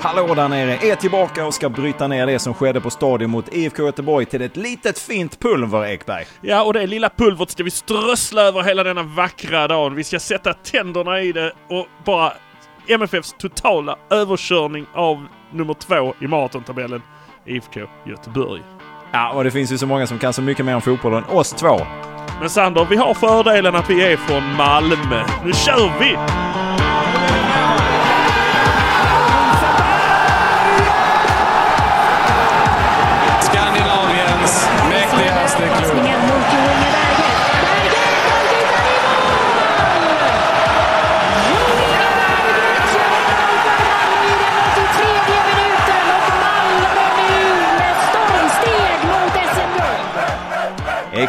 [0.00, 3.54] Hallå där nere är tillbaka och ska bryta ner det som skedde på stadion mot
[3.54, 6.26] IFK Göteborg till ett litet fint pulver, Ekberg.
[6.40, 9.94] Ja, och det lilla pulvret ska vi strössla över hela denna vackra dagen.
[9.94, 12.32] Vi ska sätta tänderna i det och bara
[12.88, 17.02] MFFs totala överkörning av nummer två i maratontabellen,
[17.46, 18.62] IFK Göteborg.
[19.12, 21.24] Ja, och det finns ju så många som kan så mycket mer om fotboll än
[21.24, 21.80] oss två.
[22.40, 25.24] Men Sander, vi har fördelen att vi är från Malmö.
[25.44, 26.16] Nu kör vi!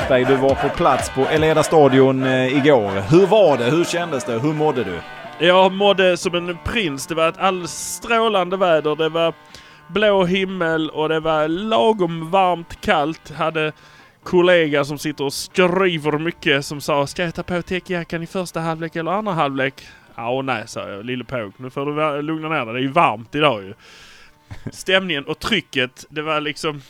[0.10, 3.12] Forsberg, du var på plats på Eleda stadion eh, igår.
[3.12, 3.64] Hur var det?
[3.64, 4.40] Hur kändes det?
[4.40, 5.00] Hur mådde du?
[5.46, 7.08] Jag mådde som en prins.
[7.08, 8.96] Det var ett alldeles strålande väder.
[8.96, 9.34] Det var
[9.88, 13.32] blå himmel och det var lagom varmt kallt.
[13.32, 13.72] Hade
[14.24, 18.60] kollega som sitter och skriver mycket som sa Ska jag ta på täckjackan i första
[18.60, 19.88] halvlek eller andra halvlek?
[20.16, 21.54] Ja och nej sa jag, lille påg.
[21.58, 22.74] Nu får du lugna ner dig.
[22.74, 23.74] Det är ju varmt idag ju.
[24.72, 26.82] Stämningen och trycket, det var liksom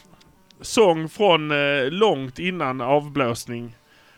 [0.61, 3.75] sång från eh, långt innan avblåsning.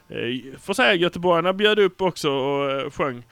[0.09, 3.23] Eh, får säga göteborgarna bjöd upp också och eh, sjöng.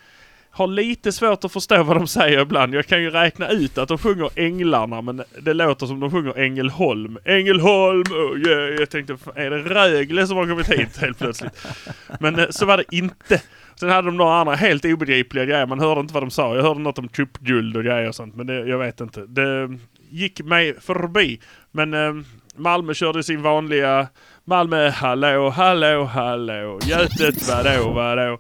[0.51, 2.73] Har lite svårt att förstå vad de säger ibland.
[2.73, 6.37] Jag kan ju räkna ut att de sjunger Änglarna men det låter som de sjunger
[6.37, 7.17] Ängelholm.
[7.25, 8.75] Ängelholm, oh yeah.
[8.79, 11.67] Jag tänkte, är det Rögle som har kommit hit helt plötsligt?
[12.19, 13.41] Men eh, så var det inte.
[13.79, 15.65] Sen hade de några andra helt obegripliga grejer.
[15.65, 16.55] Man hörde inte vad de sa.
[16.55, 18.35] Jag hörde något om cupguld och grejer och sånt.
[18.35, 19.25] Men det, jag vet inte.
[19.25, 19.77] Det
[20.09, 21.39] gick mig förbi.
[21.71, 22.13] Men eh,
[22.59, 24.07] Malmö körde sin vanliga
[24.45, 26.79] Malmö hallå, hallå, hallå.
[26.85, 28.39] Götet vadå, vadå.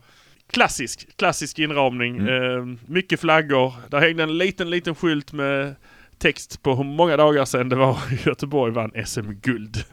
[0.51, 2.27] Klassisk, klassisk inramning.
[2.27, 3.73] Eh, mycket flaggor.
[3.89, 5.75] Där hängde en liten, liten skylt med
[6.19, 9.83] text på hur många dagar sedan det var Göteborg vann SM-guld.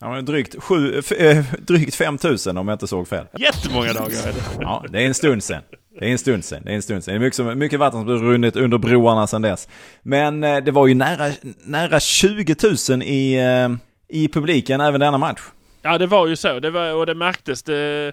[0.00, 3.26] Ja, men drygt, sju, f- eh, drygt 5000 om jag inte såg fel.
[3.38, 4.62] Jättemånga dagar är det.
[4.62, 5.62] Ja, det är en stund sen.
[5.98, 6.62] Det är en stund sen.
[6.64, 7.14] Det är en stund sen.
[7.14, 9.68] Det är mycket, som, mycket vatten som har runnit under broarna sedan dess.
[10.02, 11.32] Men eh, det var ju nära,
[11.64, 12.56] nära 20
[12.90, 13.68] 000 i, eh,
[14.08, 15.40] i publiken även denna match.
[15.82, 16.60] Ja det var ju så.
[16.60, 17.62] Det var, och det märktes.
[17.62, 18.12] Det,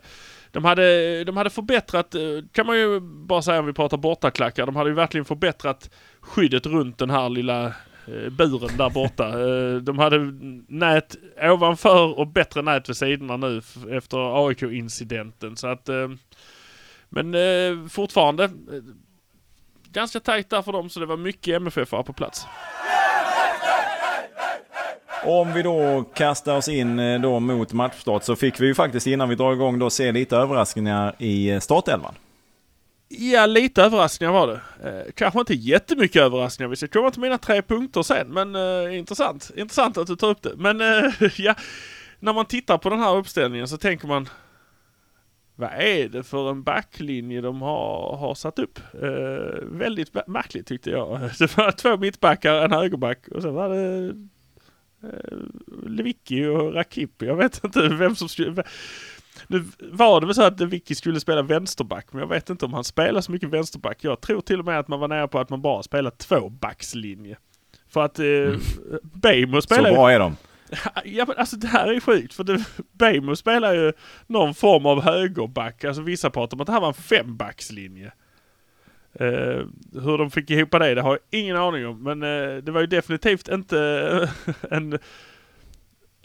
[0.51, 2.21] de, hade, de hade förbättrat, eh,
[2.51, 5.89] kan man ju bara säga om vi pratar bortaklackar, de hade ju verkligen förbättrat
[6.21, 7.73] skyddet runt den här lilla
[8.31, 9.31] buren där borta.
[9.81, 10.17] De hade
[10.67, 13.61] nät ovanför och bättre nät vid sidorna nu
[13.97, 15.57] efter AIK-incidenten.
[15.57, 15.89] Så att,
[17.09, 18.49] men eh, fortfarande eh,
[19.91, 22.45] ganska tajt där för dem så det var mycket MFF på plats.
[25.23, 29.07] Om vi då kastar oss in eh, då mot matchstart så fick vi ju faktiskt
[29.07, 32.15] innan vi drar igång då se lite överraskningar i eh, startelvan.
[33.09, 34.89] Ja, lite överraskningar var det.
[34.89, 36.69] Eh, kanske inte jättemycket överraskningar.
[36.69, 39.51] Vi ska komma till mina tre punkter sen, men eh, intressant.
[39.55, 40.53] Intressant att du tar upp det.
[40.57, 41.55] Men eh, ja,
[42.19, 44.29] när man tittar på den här uppställningen så tänker man
[45.59, 48.79] vad är det för en backlinje de har, har satt upp?
[48.93, 51.19] Eh, väldigt märkligt tyckte jag.
[51.39, 54.07] Det var två mittbackar, en högerback och sen var det
[55.03, 55.37] eh,
[55.87, 57.25] Lewicki och Rakipi.
[57.25, 58.63] Jag vet inte vem som skulle...
[59.47, 62.73] Nu var det väl så att Vicky skulle spela vänsterback, men jag vet inte om
[62.73, 63.97] han spelar så mycket vänsterback.
[64.01, 67.37] Jag tror till och med att man var nära på att man bara spelar tvåbackslinje.
[67.89, 68.25] För att eh,
[69.01, 69.95] Bejmo Så spelar ju...
[69.95, 70.35] bra är de.
[71.05, 73.93] Ja men alltså det här är sjukt för det, Bejmo spelar ju
[74.27, 75.83] någon form av högerback.
[75.83, 78.11] Alltså vissa pratar om att det här var en fembackslinje.
[79.21, 82.03] Uh, hur de fick ihop det, det har jag ingen aning om.
[82.03, 84.29] Men uh, det var ju definitivt inte
[84.71, 84.99] en...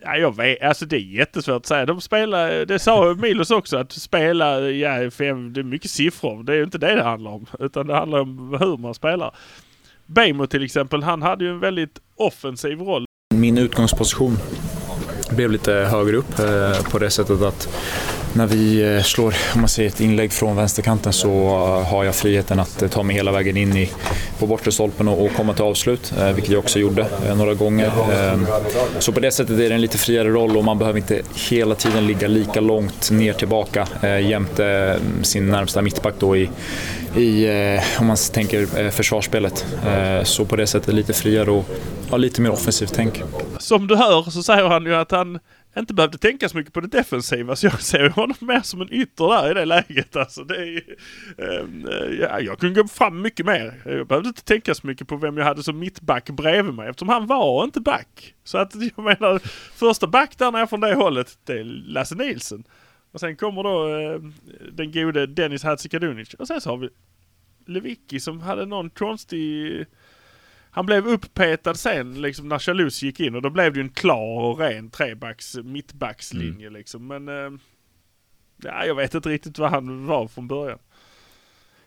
[0.04, 1.86] Ja, jag vet, alltså det är jättesvårt att säga.
[1.86, 6.42] De spelar, det sa Milos också, att spela, ja, fem, det är mycket siffror.
[6.42, 7.46] Det är ju inte det det handlar om.
[7.58, 9.34] Utan det handlar om hur man spelar.
[10.06, 13.04] Bejmo till exempel, han hade ju en väldigt offensiv roll.
[13.42, 14.38] Min utgångsposition
[15.30, 17.68] blev lite högre upp eh, på det sättet att
[18.32, 22.14] när vi eh, slår om man säger ett inlägg från vänsterkanten så eh, har jag
[22.14, 23.90] friheten att ta mig hela vägen in i,
[24.38, 27.06] på bortre stolpen och, och komma till avslut, vilket jag också gjorde
[27.36, 27.90] några gånger.
[28.98, 31.74] Så på det sättet är det en lite friare roll och man behöver inte hela
[31.74, 33.88] tiden ligga lika långt ner tillbaka
[34.22, 36.50] jämte mm, sin närmsta mittback då i,
[37.16, 37.48] i
[37.98, 39.66] om man tänker försvarsspelet.
[40.22, 41.68] Så på det sättet lite friare och
[42.12, 43.22] ja, lite mer offensivt tänk.
[43.58, 45.38] som du hör så säger han ju att han
[45.78, 47.56] inte behövde tänka så mycket på det defensiva.
[47.56, 50.16] Så jag ser honom mer som en ytter där i det läget.
[50.16, 50.82] Alltså det är, ju,
[51.38, 53.82] ehm, eh, ja, jag kunde gå fram mycket mer.
[53.84, 57.08] Jag behövde inte tänka så mycket på vem jag hade som mittback bredvid mig eftersom
[57.08, 58.34] han var inte back.
[58.44, 59.38] Så att jag menar,
[59.74, 62.64] första back där nere från det hållet, det är Lasse Nielsen.
[63.12, 64.20] Och sen kommer då eh,
[64.72, 66.34] den gode Dennis Hadzikadunic.
[66.34, 66.88] Och sen så har vi
[67.66, 69.86] Lewicki som hade någon konstig
[70.74, 73.90] han blev upppetad sen liksom när Chalus gick in och då blev det ju en
[73.90, 76.72] klar och ren trebacks mittbackslinje Mm.
[76.78, 77.06] liksom.
[77.06, 77.58] Men eh,
[78.62, 80.78] ja, jag vet inte riktigt vad han var från början.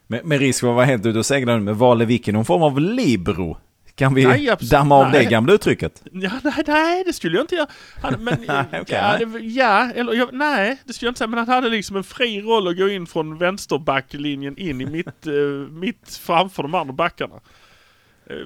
[0.07, 2.45] Med, med risk för att vara helt ute och segla nu, men valde vilken någon
[2.45, 3.57] form av libero?
[3.95, 5.23] Kan vi Nej, absolut- damma av nej.
[5.23, 6.03] det gamla uttrycket?
[6.11, 7.67] Ja, nej, nej, det skulle jag inte göra.
[8.01, 8.33] Han, men,
[8.81, 11.27] okej, ja, det, ja, eller jag, nej, det skulle jag inte säga.
[11.27, 15.27] Men han hade liksom en fri roll att gå in från vänsterbacklinjen in i mitt,
[15.27, 15.33] eh,
[15.71, 17.35] mitt framför de andra backarna.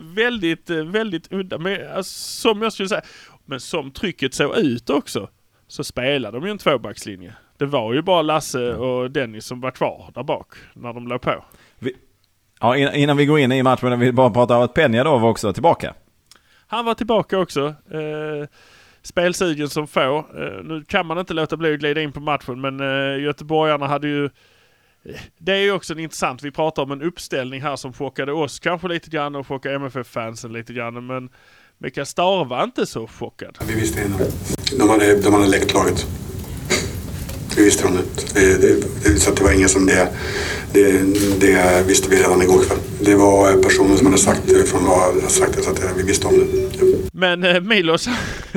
[0.02, 1.58] Väldigt, eh, väldigt udda.
[1.58, 3.02] Men alltså, som jag skulle säga,
[3.46, 5.30] men som trycket såg ut också,
[5.68, 7.34] så spelade de ju en tvåbackslinje.
[7.58, 11.22] Det var ju bara Lasse och Dennis som var kvar där bak när de låg
[11.22, 11.46] på.
[12.62, 15.18] Ja, in- innan vi går in i matchen, vi bara prata om att Peña då
[15.18, 15.94] var också tillbaka.
[16.68, 17.66] Han var tillbaka också.
[17.92, 18.48] Eh,
[19.02, 20.18] spelsugen som få.
[20.18, 23.88] Eh, nu kan man inte låta bli att glida in på matchen men eh, göteborgarna
[23.88, 24.30] hade ju...
[25.38, 28.60] Det är ju också en intressant, vi pratar om en uppställning här som chockade oss
[28.60, 31.30] kanske lite grann och chockade MFF-fansen lite grann men
[31.78, 33.58] Mikael Stahre var inte så chockad.
[33.68, 34.20] Vi visste innan.
[34.80, 36.08] De hade, de läckt laget.
[37.60, 38.58] Vi visste om det.
[39.04, 40.10] det, så att det var ingen som det,
[40.74, 41.02] det,
[41.40, 42.78] det visste vi redan igår kväll.
[43.02, 45.90] Det var eh, personer som hade sagt det från vad sagt det så att eh,
[45.98, 46.46] vi visste om det.
[47.14, 48.10] Men eh, Milos,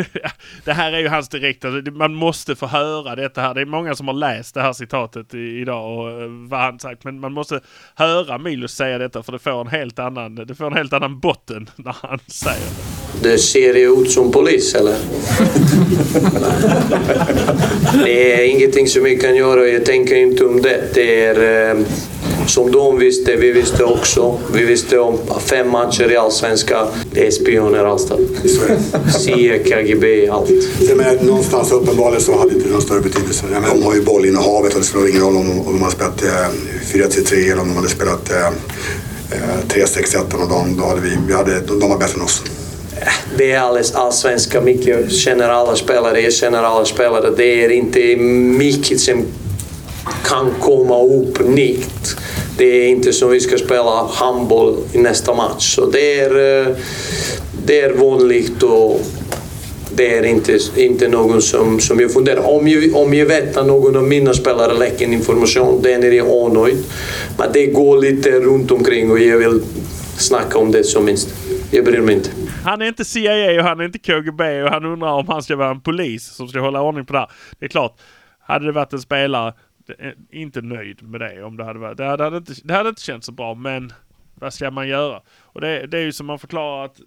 [0.65, 3.55] det här är ju hans direkta, man måste få höra detta här.
[3.55, 7.05] Det är många som har läst det här citatet i, idag och vad han sagt.
[7.05, 7.61] Men man måste
[7.95, 11.21] höra Milos säga detta för det får en helt annan, det får en helt annan
[11.21, 13.12] botten när han säger det.
[13.23, 14.95] Det ser ut som polis, eller?
[18.05, 19.69] det är ingenting som vi kan göra.
[19.69, 20.81] Jag tänker inte om det.
[20.95, 21.85] Det är eh,
[22.47, 24.39] som de visste, vi visste också.
[24.55, 26.87] Vi visste om fem matcher i Allsvenskan.
[27.13, 28.21] Det är spioner allstans.
[29.19, 30.51] CIA, KGB, allt.
[30.81, 33.45] Jag menar, någonstans uppenbarligen så hade det inte någon större betydelse.
[33.53, 35.91] Jag menar, de har ju bollinnehavet och det spelar ingen roll om, om de har
[35.91, 36.29] spelat eh,
[36.93, 41.35] 4-3-3 eller om de hade spelat eh, eh, 3-6-1 och de, då hade vi, vi
[41.35, 42.43] hade, de, de var bättre än oss.
[43.37, 44.61] Det är alldeles allsvenska.
[44.61, 47.31] Micke känner alla spelare, jag känner alla spelare.
[47.37, 49.25] Det är inte mycket som
[50.25, 52.17] kan komma upp nytt.
[52.59, 55.75] Det är inte som vi ska spela handboll i nästa match.
[55.75, 56.77] Så det är, eh,
[57.67, 59.01] det är vanligt och
[59.95, 62.51] det är inte, inte någon som, som jag funderar.
[62.51, 66.29] Om jag, om jag vet att någon av mina spelare läcker information, den är jag
[66.29, 66.79] anöjd.
[67.39, 69.61] Men det går lite runt omkring och jag vill
[70.19, 71.29] snacka om det som minst.
[71.71, 72.31] Jag bryr mig inte.
[72.65, 75.57] Han är inte CIA och han är inte KGB och han undrar om han ska
[75.57, 77.31] vara en polis som ska hålla ordning på det här.
[77.59, 78.01] Det är klart,
[78.41, 79.55] hade det varit en spelare,
[79.99, 81.97] eh, inte nöjd med det om det hade varit.
[81.97, 83.93] Det hade, hade inte, det hade inte känts så bra, men
[84.35, 85.21] vad ska man göra?
[85.41, 87.01] Och det, det är ju som man förklarar att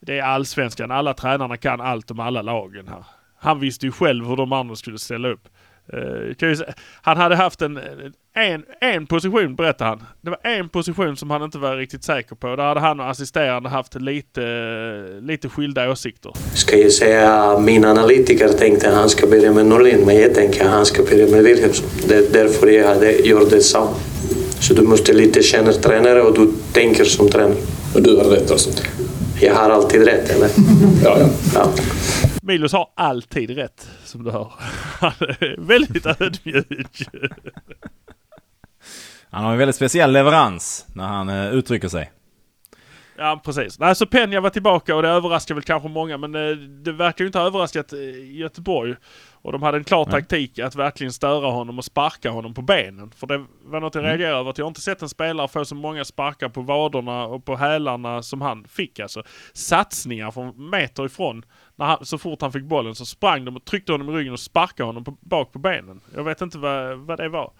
[0.00, 0.90] det är allsvenskan.
[0.90, 3.04] Alla tränarna kan allt om alla lagen här.
[3.38, 5.48] Han visste ju själv hur de andra skulle ställa upp.
[5.94, 6.56] Uh, kan ju
[7.02, 7.80] han hade haft en,
[8.36, 10.02] en, en position, berättade han.
[10.20, 12.56] Det var en position som han inte var riktigt säker på.
[12.56, 14.40] Där hade han och assisterande haft lite,
[15.20, 16.32] lite skilda åsikter.
[16.54, 20.64] Ska jag säga min analytiker tänkte att han ska börja med Norlin, men jag tänker
[20.64, 21.86] att han ska börja med Wilhelmsson.
[22.08, 23.94] Det är därför jag hade gjort detsamma.
[24.60, 27.56] Så du måste lite känna tränare och du tänker som tränare.
[27.94, 28.70] Och du hade rätt alltså?
[29.40, 30.48] Jag har alltid rätt, eller?
[31.04, 31.28] Ja, ja.
[31.54, 31.70] Ja.
[32.46, 34.52] Milos har alltid rätt, som du hör.
[35.00, 37.08] Han är väldigt ödmjuk.
[39.30, 42.10] Han har en väldigt speciell leverans när han eh, uttrycker sig.
[43.18, 43.78] Ja, precis.
[43.78, 47.24] Nej, så Peña var tillbaka och det överraskar väl kanske många, men eh, det verkar
[47.24, 47.98] ju inte ha överraskat eh,
[48.36, 48.94] Göteborg.
[49.46, 53.10] Och de hade en klar taktik att verkligen störa honom och sparka honom på benen.
[53.16, 55.64] För det var något jag reagerade över, att jag har inte sett en spelare få
[55.64, 59.00] så många sparkar på vaderna och på hälarna som han fick.
[59.00, 61.42] Alltså satsningar från meter ifrån.
[61.76, 64.32] När han, så fort han fick bollen så sprang de och tryckte honom i ryggen
[64.32, 66.00] och sparkade honom på, bak på benen.
[66.14, 67.52] Jag vet inte vad, vad det var.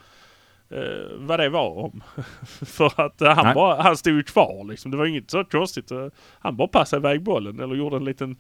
[0.70, 2.02] Eh, vad det var om.
[2.66, 3.54] För att eh, han, Nej.
[3.54, 4.90] bara, han stod ju kvar liksom.
[4.90, 5.90] Det var inget så konstigt.
[5.90, 6.06] Eh,
[6.38, 8.36] Han bara passade iväg bollen eller gjorde en liten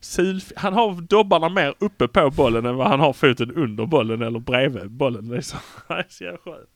[0.00, 0.40] sul...
[0.56, 4.38] Han har dobbarna mer uppe på bollen än vad han har foten under bollen eller
[4.38, 5.28] bredvid bollen.
[5.28, 5.58] Liksom.
[5.88, 6.68] Det är så jävla skönt.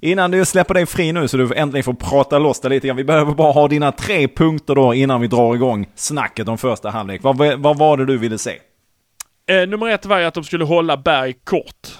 [0.00, 2.96] Innan du släpper dig fri nu så du äntligen får prata loss det lite grann.
[2.96, 6.90] Vi behöver bara ha dina tre punkter då innan vi drar igång snacket om första
[6.90, 7.22] halvlek.
[7.22, 8.58] Vad, vad var det du ville se?
[9.46, 11.98] Eh, nummer ett var ju att de skulle hålla Berg kort.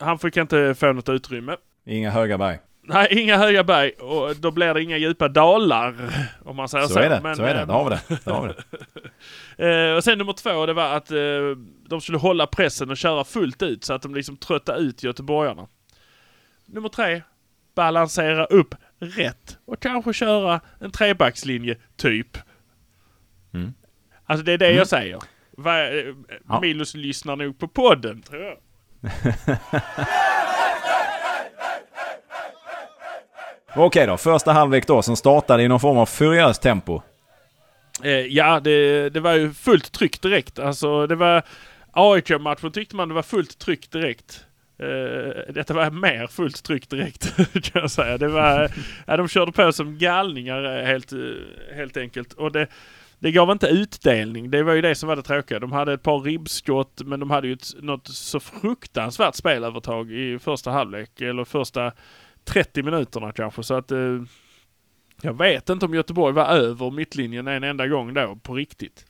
[0.00, 1.56] Han fick inte få något utrymme.
[1.86, 2.58] Inga höga berg.
[2.82, 5.94] Nej, inga höga berg och då blir det inga djupa dalar.
[6.44, 6.92] Om man säger så.
[6.94, 7.64] Så är det, Men, så är det.
[7.64, 8.24] Där har vi det.
[8.24, 8.62] Där har vi det.
[9.58, 11.18] Eh, och sen nummer två, det var att eh,
[11.88, 15.66] de skulle hålla pressen och köra fullt ut så att de liksom trötta ut göteborgarna.
[16.66, 17.22] Nummer tre,
[17.74, 22.38] balansera upp rätt och kanske köra en trebackslinje, typ.
[23.54, 23.72] Mm.
[24.24, 25.18] Alltså det är det jag säger.
[25.50, 26.14] Va, eh,
[26.48, 26.60] Ja.
[26.60, 28.56] Milos lyssnar nog på podden, tror jag.
[33.76, 37.02] Okej då, första halvlek då som startade i någon form av furiöst tempo.
[38.02, 40.58] Eh, ja, det, det var ju fullt tryck direkt.
[40.58, 41.42] Alltså det var
[41.92, 44.44] AIK-matchen tyckte man det var fullt tryck direkt.
[44.82, 48.18] Uh, detta var mer fullt tryck direkt kan jag säga.
[48.18, 48.70] Det var,
[49.06, 51.12] ja, de körde på som galningar eh, helt,
[51.74, 52.32] helt enkelt.
[52.32, 52.66] Och det,
[53.20, 54.50] det gav inte utdelning.
[54.50, 55.58] Det var ju det som var det tråkiga.
[55.58, 60.38] De hade ett par ribbskott men de hade ju ett, något så fruktansvärt spelövertag i
[60.38, 61.20] första halvlek.
[61.20, 61.92] Eller första
[62.44, 63.62] 30 minuterna kanske.
[63.62, 64.22] Så att uh,
[65.22, 69.06] jag vet inte om Göteborg var över mittlinjen en enda gång då på riktigt.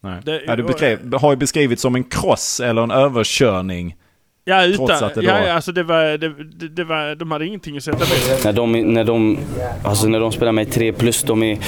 [0.00, 0.20] Nej.
[0.24, 3.96] Det, ja, du beskrev, har ju beskrivits som en kross eller en överkörning.
[4.46, 5.26] Ja, utan, Trots att det då...
[5.26, 8.44] ja, alltså det var, det, det, var, de hade ingenting att sätta på.
[8.44, 9.38] När de, när de,
[9.84, 11.58] alltså när de spelar med tre plus, de är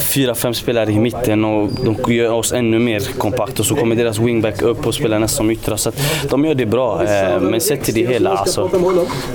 [0.00, 3.96] fyra, fem spelare i mitten och de gör oss ännu mer kompakt och så kommer
[3.96, 5.76] deras wingback upp och spelar nästan som yttra.
[5.76, 5.92] Så
[6.30, 7.04] de gör det bra.
[7.04, 8.70] Eh, men sett till det hela alltså.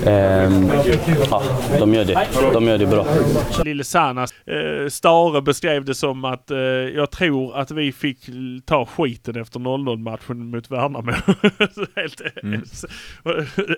[0.05, 0.13] Eh,
[1.29, 1.43] ja,
[1.79, 2.27] de gör det.
[2.53, 3.05] De gör det bra.
[3.65, 6.57] Lille Sanas, eh, Stare beskrev det som att eh,
[6.95, 8.17] jag tror att vi fick
[8.65, 11.11] ta skiten efter 0-0 matchen mot Värnamo.
[11.95, 12.60] Helt, mm.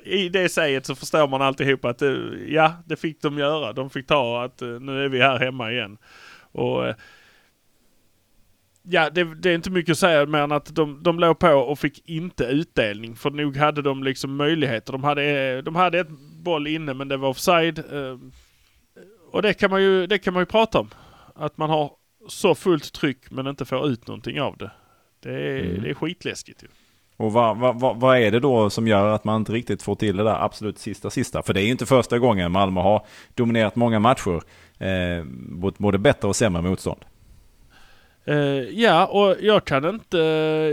[0.04, 2.16] I det säget så förstår man alltihop att eh,
[2.48, 3.74] ja, det fick de göra.
[3.74, 5.98] De fick ta att eh, nu är vi här hemma igen.
[6.52, 6.96] Och eh,
[8.86, 11.48] Ja, det, det, är inte mycket att säga mer än att de, de låg på
[11.48, 13.16] och fick inte utdelning.
[13.16, 14.92] För nog hade de liksom möjligheter.
[14.94, 16.10] De hade, de hade ett
[16.44, 17.84] boll inne men det var offside.
[19.32, 20.90] Och det kan man ju, det kan man ju prata om.
[21.36, 21.92] Att man har
[22.28, 24.72] så fullt tryck men inte får ut någonting av det.
[25.20, 25.84] Det är, mm.
[25.84, 26.68] det är skitläskigt ju.
[27.18, 30.18] Och vad, vad, vad, är det då som gör att man inte riktigt får till
[30.18, 31.44] det där absolut sista sista?
[31.44, 34.42] För det är ju inte första gången Malmö har dominerat många matcher
[34.78, 37.06] eh, mot både bättre och sämre motstånd.
[38.28, 38.36] Uh,
[38.80, 40.18] ja, och jag kan inte,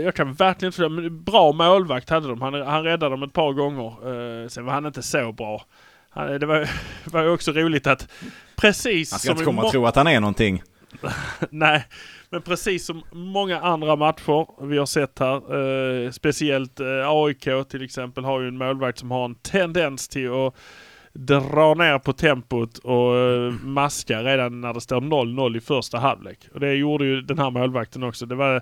[0.03, 2.41] jag kan verkligen inte Bra målvakt hade de.
[2.41, 4.09] Han, han räddade dem ett par gånger.
[4.09, 5.65] Uh, sen var han inte så bra.
[6.09, 6.69] Han, det var,
[7.11, 8.07] var ju också roligt att
[8.55, 10.63] precis Han ska inte komma och tro att han är någonting.
[11.49, 11.85] Nej,
[12.31, 17.83] men precis som många andra matcher vi har sett här, eh, speciellt eh, AIK till
[17.83, 20.55] exempel har ju en målvakt som har en tendens till att
[21.13, 26.39] dra ner på tempot och eh, maska redan när det står 0-0 i första halvlek.
[26.53, 28.25] Och det gjorde ju den här målvakten också.
[28.25, 28.61] Det var Eh,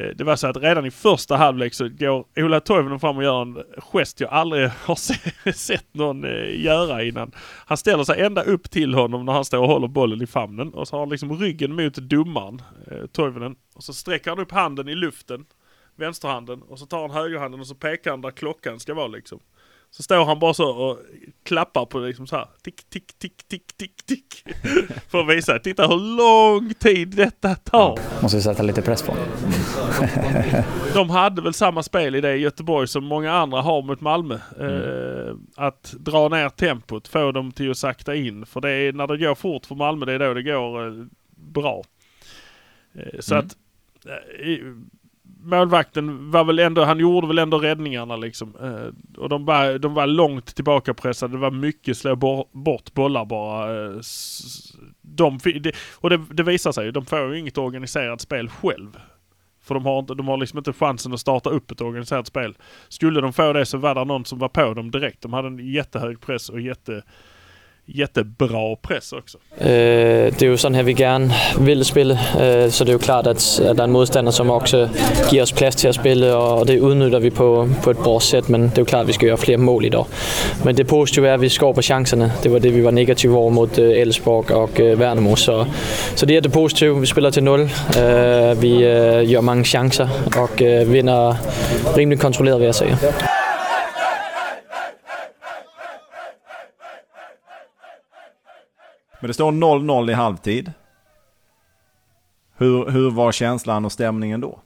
[0.00, 3.22] Eh, det var så att redan i första halvlek så går Ola Toivonen fram och
[3.22, 7.32] gör en gest jag aldrig har sett någon eh, göra innan.
[7.66, 10.74] Han ställer sig ända upp till honom när han står och håller bollen i famnen
[10.74, 13.56] och så har han liksom ryggen mot domaren, eh, Toivonen.
[13.74, 15.44] Och så sträcker han upp handen i luften,
[15.96, 19.40] vänsterhanden, och så tar han högerhanden och så pekar han där klockan ska vara liksom.
[19.96, 20.98] Så står han bara så och
[21.42, 22.48] klappar på det liksom så här.
[22.62, 24.44] Tick, tick, tick, tick, tick, tick.
[25.08, 27.98] För att visa, titta hur lång tid detta tar.
[28.22, 29.14] Måste vi sätta lite press på.
[30.94, 34.38] De hade väl samma spel i det i Göteborg som många andra har mot Malmö.
[34.60, 34.72] Mm.
[34.72, 38.46] Eh, att dra ner tempot, få dem till att sakta in.
[38.46, 41.04] För det är när det går fort för Malmö, det är då det går eh,
[41.36, 41.84] bra.
[42.94, 43.46] Eh, så mm.
[43.46, 43.56] att
[44.06, 44.58] eh,
[45.46, 48.56] målvakten var väl ändå, han gjorde väl ändå räddningarna liksom.
[48.62, 51.34] Eh, och de var, de var långt tillbaka pressade.
[51.34, 52.16] Det var mycket slå
[52.52, 53.86] bort bollar bara.
[53.86, 54.00] Eh,
[55.02, 55.38] de,
[55.94, 58.96] och det, det visar sig, de får ju inget organiserat spel själv.
[59.62, 62.56] För de har, inte, de har liksom inte chansen att starta upp ett organiserat spel.
[62.88, 65.22] Skulle de få det så var det någon som var på dem direkt.
[65.22, 67.02] De hade en jättehög press och jätte
[67.86, 69.38] jättebra press också.
[69.58, 72.98] Eh, det är ju sån här vi gärna vill spela, eh, så det är ju
[72.98, 74.88] klart att, att det är en motståndare som också
[75.30, 78.48] ger oss plats till att spela och det utnyttjar vi på, på ett bra sätt.
[78.48, 80.06] Men det är ju klart att vi ska göra fler mål idag.
[80.64, 82.30] Men det positiva är att vi skapar chanserna.
[82.42, 85.36] Det var det vi var negativa över mot eh, Elfsborg och eh, Värnamo.
[85.36, 85.66] Så,
[86.14, 86.96] så det är jättepositivt.
[86.96, 87.60] Vi spelar till noll.
[87.60, 91.36] Eh, vi eh, gör många chanser och vinner
[91.96, 92.98] rimligt kontrollerat vill jag säga.
[99.26, 100.72] Men det står 0-0 i halvtid.
[102.56, 104.60] Hur, hur var känslan och stämningen då?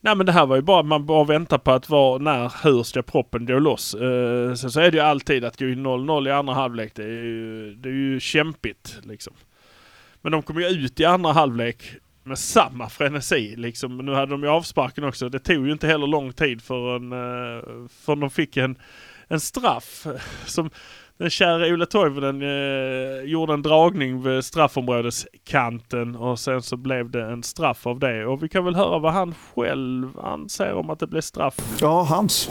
[0.00, 2.82] Nej men det här var ju bara, man bara väntar på att var, när, hur
[2.82, 3.94] ska proppen gå loss?
[3.94, 6.92] Eh, uh, sen så är det ju alltid att gå in 0-0 i andra halvlek.
[6.94, 9.32] Det är ju, det är ju kämpigt liksom.
[10.22, 11.82] Men de kom ju ut i andra halvlek
[12.24, 13.98] med samma frenesi liksom.
[13.98, 15.28] Nu hade de ju avsparken också.
[15.28, 18.76] Det tog ju inte heller lång tid förrän, uh, förrän de fick en,
[19.28, 20.06] en straff
[20.46, 20.70] som
[21.18, 27.22] den kära Ola Toivonen eh, gjorde en dragning vid straffområdeskanten och sen så blev det
[27.24, 28.26] en straff av det.
[28.26, 31.54] Och vi kan väl höra vad han själv anser om att det blev straff.
[31.80, 32.50] Ja, hans.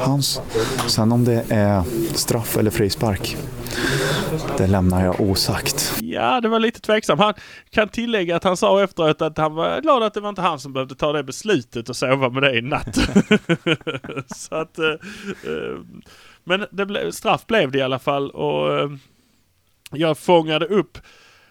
[0.00, 0.40] hans.
[0.86, 1.82] Sen om det är
[2.14, 3.36] straff eller frispark,
[4.58, 5.98] det lämnar jag osagt.
[6.02, 7.18] Ja, det var lite tveksam.
[7.18, 7.34] Han
[7.70, 10.60] kan tillägga att han sa efteråt att han var glad att det var inte han
[10.60, 12.98] som behövde ta det beslutet och sova med det i natt.
[14.36, 14.78] så att...
[14.78, 15.78] Eh, eh,
[16.48, 18.90] men det ble, straff blev det i alla fall och eh,
[19.92, 20.98] jag fångade upp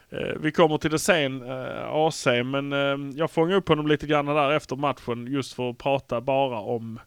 [0.10, 4.08] eh, vi kommer till det sen, eh, AC, men eh, jag fångade upp honom lite
[4.08, 7.00] grann där efter matchen just för att prata bara om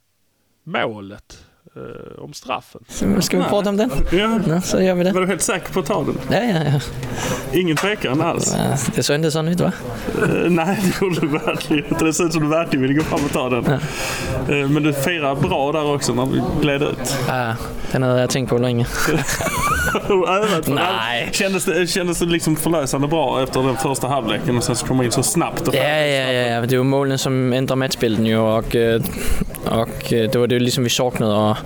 [0.64, 2.80] målet eh, om straffen.
[3.20, 3.90] Ska vi prata om den?
[4.12, 4.40] Ja.
[4.48, 5.12] Ja, så gör vi det.
[5.12, 6.18] Var du helt säker på att ta den?
[6.30, 6.80] Ja, ja, ja.
[7.60, 8.54] Ingen tvekan alls.
[8.58, 9.72] Ja, Det såg inte sån ut va?
[10.22, 12.04] Eh, nej, det gjorde du verkligen inte.
[12.04, 13.64] Det ser ut som du verkligen ville gå fram och ta den.
[14.60, 17.16] Eh, men du firar bra där också när vi gled ut.
[17.28, 17.54] Ja,
[17.92, 18.86] den hade jag tänkt på länge.
[20.08, 21.28] Övat Nej.
[21.32, 25.02] Kändes det, kändes det liksom förlösande bra efter den första halvleken och sen så kom
[25.02, 25.68] in så snabbt?
[25.68, 26.60] Och Ja, ja, ja, ja.
[26.60, 28.76] Det är ju målen som ändrar matchbilden ju och,
[29.64, 31.34] och det var det liksom vi saknade.
[31.34, 31.56] Och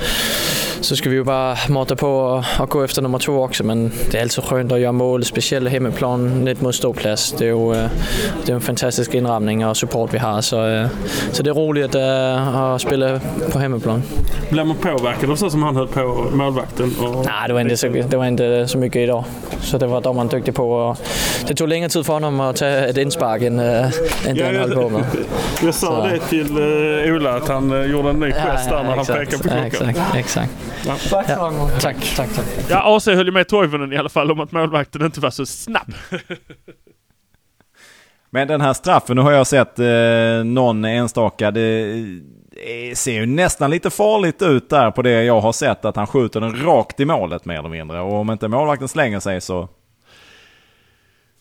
[0.80, 3.92] så ska vi ju bara mata på och, och gå efter nummer två också men
[4.10, 7.34] det är alltså skönt att göra mål, speciellt hemmaplan ned mot ståplats.
[7.38, 7.90] Det är ju eh,
[8.46, 10.86] det är en fantastisk inramning och support vi har så, eh,
[11.32, 13.20] så det är roligt eh, att spela
[13.52, 14.02] på hemmaplan.
[14.50, 16.94] Blev man påverkad av så som han höll på målvakten?
[17.00, 17.24] Och...
[17.24, 19.24] Nej, det var, inte så, det var inte så mycket idag.
[19.60, 20.96] Så det var domaren duktig på.
[21.46, 23.90] Det tog längre tid för honom att ta ett inspark än, äh, än
[24.24, 25.04] det Ja, han höll på med.
[25.62, 26.06] Jag sa Så.
[26.06, 26.58] det till
[27.12, 29.84] Ola att han gjorde en ny gest där när han exakt, pekade på klockan.
[29.88, 30.53] Exakt, exakt.
[30.87, 30.97] Ja.
[31.29, 32.47] Ja, tack, tack, tack.
[32.69, 35.47] Ja, AC höll ju med Toivonen i alla fall om att målvakten inte var så
[35.47, 35.95] snabb.
[38.31, 41.91] Men den här straffen, nu har jag sett eh, någon enstaka, det
[42.67, 46.07] eh, ser ju nästan lite farligt ut där på det jag har sett, att han
[46.07, 48.00] skjuter den rakt i målet mer eller mindre.
[48.00, 49.69] Och om inte målvakten slänger sig så...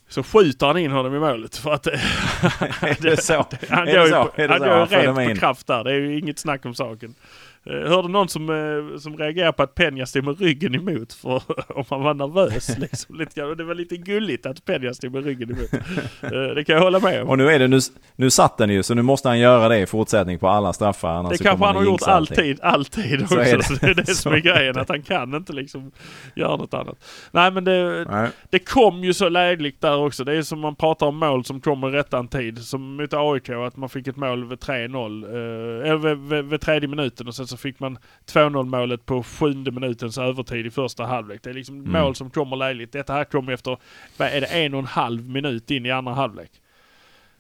[0.10, 1.88] Så skjuter han in honom i målet för att...
[2.82, 3.46] Är det så?
[3.70, 5.84] Han går det ju rent på kraft där.
[5.84, 7.16] Det är ju inget snack om saken.
[7.66, 11.42] Eh, Hörde någon som, eh, som reagerade på att Peña stod med ryggen emot för
[11.78, 12.78] om han var nervös.
[12.80, 13.50] Liksom, lite grann.
[13.50, 15.74] Och det var lite gulligt att Peña stod med ryggen emot.
[16.22, 17.30] Eh, Det kan jag hålla med om.
[17.30, 17.80] Och nu är det, nu,
[18.16, 21.30] nu satt den ju, så nu måste han göra det i fortsättning på alla straffar.
[21.30, 23.36] Det kanske han har gjort alltid, alltid också.
[23.36, 23.64] Så är det.
[23.64, 25.92] Så det är det som är grejen, att han kan inte liksom
[26.36, 26.96] göra något annat.
[27.32, 28.30] Nej men det, Nej.
[28.50, 30.24] det kom ju så lägligt där också.
[30.24, 32.60] Det är som man pratar om mål som kommer i rättan tid.
[32.60, 36.62] Som mot AIK, att man fick ett mål vid 3-0, eh, eller vid, vid, vid
[36.62, 41.06] tredje minuten och sen så fick man 2-0 målet på sjunde minutens övertid i första
[41.06, 41.44] halvlek.
[41.44, 41.92] Det är liksom Mm.
[41.92, 42.92] mål som kommer lägligt.
[42.92, 43.78] Detta här kom efter,
[44.18, 46.52] vad är det, en och en halv minut in i andra halvlek.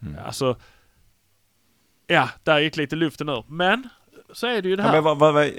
[0.02, 0.16] Mm.
[0.26, 0.56] Alltså,
[2.08, 3.44] ja, där gick lite luften ur.
[3.48, 3.90] Men,
[4.34, 4.94] så är det ju det Ja, här.
[4.96, 5.50] men vad, vad, vad,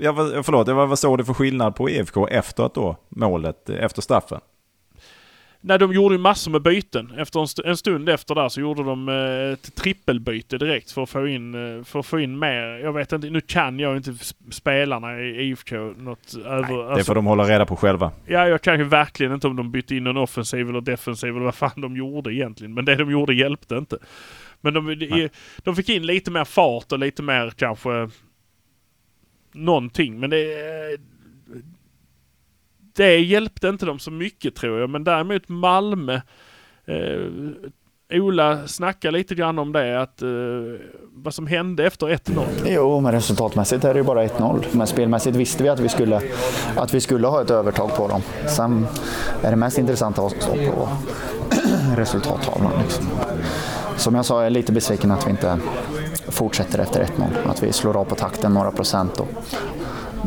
[0.00, 4.02] jag, förlåt, vad, vad såg du för skillnad på IFK efter att då målet, efter
[4.02, 4.40] straffen?
[5.62, 7.12] Nej, de gjorde ju massor med byten.
[7.18, 11.02] Efter en, st- en stund efter där så gjorde de eh, ett trippelbyte direkt för
[11.02, 12.62] att få in, eh, för att få in mer.
[12.82, 14.14] Jag vet inte, nu kan jag inte
[14.50, 16.96] spelarna i IFK något över...
[16.96, 18.12] Det får de hålla reda på själva.
[18.26, 21.44] Ja, jag kan ju verkligen inte om de bytte in en offensiv eller defensiv eller
[21.44, 22.74] vad fan de gjorde egentligen.
[22.74, 23.98] Men det de gjorde hjälpte inte.
[24.60, 28.10] Men de, de, de fick in lite mer fart och lite mer kanske
[29.52, 30.20] någonting.
[30.20, 30.46] Men det,
[33.00, 34.90] det hjälpte inte dem så mycket tror jag.
[34.90, 36.20] Men däremot Malmö
[36.86, 40.28] eh, Ola snackade lite grann om det, att eh,
[41.12, 42.44] vad som hände efter 1-0.
[42.66, 44.64] Jo, men resultatmässigt är det ju bara 1-0.
[44.72, 46.20] Men spelmässigt visste vi att vi skulle,
[46.76, 48.22] att vi skulle ha ett övertag på dem.
[48.46, 48.86] Sen
[49.42, 50.88] är det mest intressanta att stå på
[51.96, 52.72] resultattavlan.
[52.82, 53.06] Liksom.
[53.96, 55.58] Som jag sa, jag är lite besviken att vi inte
[56.28, 57.50] fortsätter efter 1-0.
[57.50, 59.20] Att vi slår av på takten några procent.
[59.20, 59.28] Och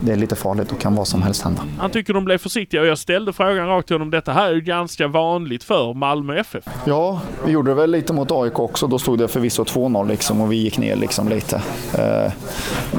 [0.02, 1.62] det är lite farligt, då kan vad som helst hända.
[1.80, 4.10] Han tycker de blev försiktiga och jag ställde frågan rakt till honom.
[4.12, 6.64] Detta här är ju ganska vanligt för Malmö FF.
[6.86, 8.88] Ja, vi gjorde det väl lite mot AIK också.
[8.88, 11.56] Då stod det förvisso 2-0 liksom och vi gick ner liksom lite.
[11.98, 12.32] Eh,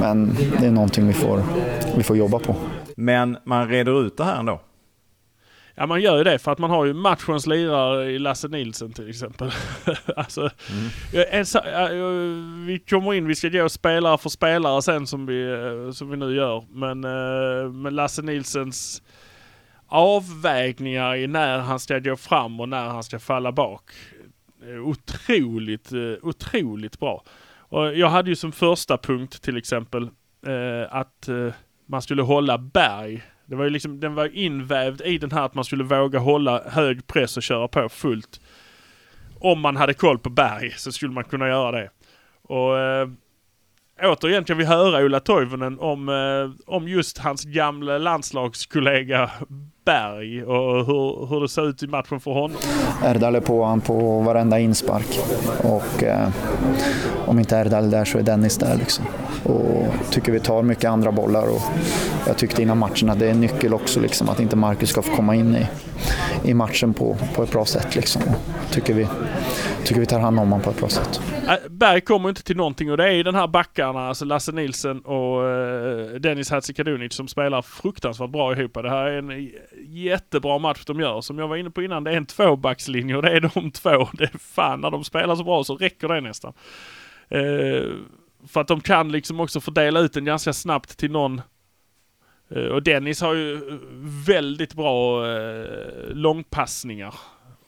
[0.01, 1.43] Men det är någonting vi får,
[1.97, 2.57] vi får jobba på.
[2.97, 4.61] Men man reder ut det här ändå.
[5.77, 8.93] Ja man gör ju det för att man har ju matchens lirare i Lasse Nilsson
[8.93, 9.51] till exempel.
[10.17, 10.51] alltså,
[11.13, 15.27] är så, ja, jag- vi kommer in, vi ska gå spelare för spelare sen som
[15.27, 16.65] vi, eh, som vi nu gör.
[16.71, 19.03] Men eh, med Lasse Nilsens
[19.87, 23.91] avvägningar i när han ska gå fram och när han ska falla bak.
[24.85, 27.23] Otroligt, eh, otroligt bra.
[27.59, 30.03] Och jag hade ju som första punkt till exempel
[30.47, 31.49] eh, att eh,
[31.87, 33.23] man skulle hålla berg.
[33.47, 36.63] Det var ju liksom, den var invävd i den här att man skulle våga hålla
[36.67, 38.41] hög press och köra på fullt.
[39.41, 41.91] Om man hade koll på berg så skulle man kunna göra det.
[42.43, 43.09] Och eh,
[44.03, 49.31] återigen kan vi höra Ola Toivonen om, eh, om just hans gamla landslagskollega
[49.85, 52.57] Berg och hur, hur det ser ut i matchen för honom.
[53.05, 55.19] Erdal är på han på varenda inspark.
[55.63, 56.29] Och eh,
[57.27, 58.77] om inte Erdal är där så är Dennis där.
[58.77, 59.05] Liksom.
[59.45, 61.47] Och tycker vi tar mycket andra bollar.
[61.47, 61.63] Och
[62.27, 65.03] jag tyckte innan matchen att det är en nyckel också liksom, att inte Marcus ska
[65.03, 65.67] få komma in i,
[66.51, 67.97] i matchen på, på ett bra sätt.
[67.97, 68.23] Liksom.
[68.71, 69.09] Tycker vi,
[69.85, 71.21] tycker vi tar hand om honom på ett bra sätt.
[71.49, 74.53] Äh, Berg kommer inte till någonting och det är ju den här backarna, alltså Lasse
[74.53, 78.75] Nilsen och eh, Dennis Hadzikadunic som spelar fruktansvärt bra ihop.
[78.75, 79.51] Det här är en
[79.87, 81.21] jättebra match de gör.
[81.21, 84.09] Som jag var inne på innan, det är en tvåbackslinje och det är de två.
[84.13, 86.53] Det är fan, när de spelar så bra så räcker det nästan.
[87.29, 87.93] Eh,
[88.49, 91.41] för att de kan liksom också fördela ut den ganska snabbt till någon
[92.49, 93.79] Eh, och Dennis har ju
[94.27, 95.67] väldigt bra eh,
[96.11, 97.15] långpassningar.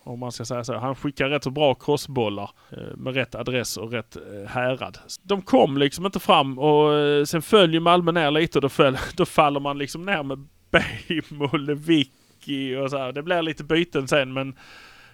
[0.03, 0.77] Om man ska säga så.
[0.77, 4.99] Han skickar rätt så bra crossbollar eh, med rätt adress och rätt eh, härad.
[5.23, 8.99] De kom liksom inte fram och eh, sen följer Malmö ner lite och då, föll,
[9.17, 13.13] då faller man liksom ner med Beim och Lewicki och så här.
[13.13, 14.55] Det blir lite byten sen men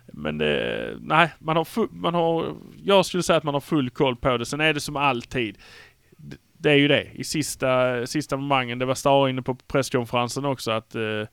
[0.06, 3.90] men det, nej, man har, full, man har, jag skulle säga att man har full
[3.90, 4.46] koll på det.
[4.46, 5.58] Sen är det som alltid
[6.62, 7.06] det är ju det.
[7.14, 11.26] I sista, sista momangen, det var Stara inne på presskonferensen också, att eh,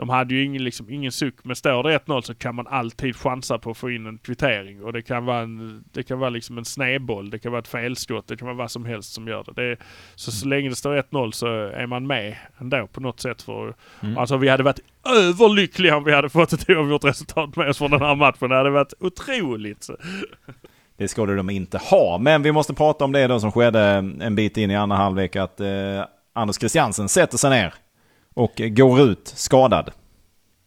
[0.00, 1.34] de hade ju ingen, liksom, ingen suck.
[1.42, 4.82] Men står det 1-0 så kan man alltid chansa på att få in en kvittering.
[4.82, 7.68] Och det kan vara, en, det kan vara liksom en snedboll, det kan vara ett
[7.68, 9.52] felskott, det kan vara vad som helst som gör det.
[9.52, 9.78] det är,
[10.14, 13.42] så så länge det står 1-0 så är man med ändå på något sätt.
[13.42, 14.18] För, mm.
[14.18, 14.80] Alltså vi hade varit
[15.18, 18.48] överlyckliga om vi hade fått ett oavgjort resultat med oss från den här matchen.
[18.48, 19.88] Det hade varit otroligt.
[20.96, 22.18] Det skulle de inte ha.
[22.18, 23.80] Men vi måste prata om det då som skedde
[24.20, 25.36] en bit in i andra halvlek.
[25.36, 25.68] Att eh,
[26.32, 27.74] Anders Christiansen sätter sig ner
[28.34, 29.90] och går ut skadad.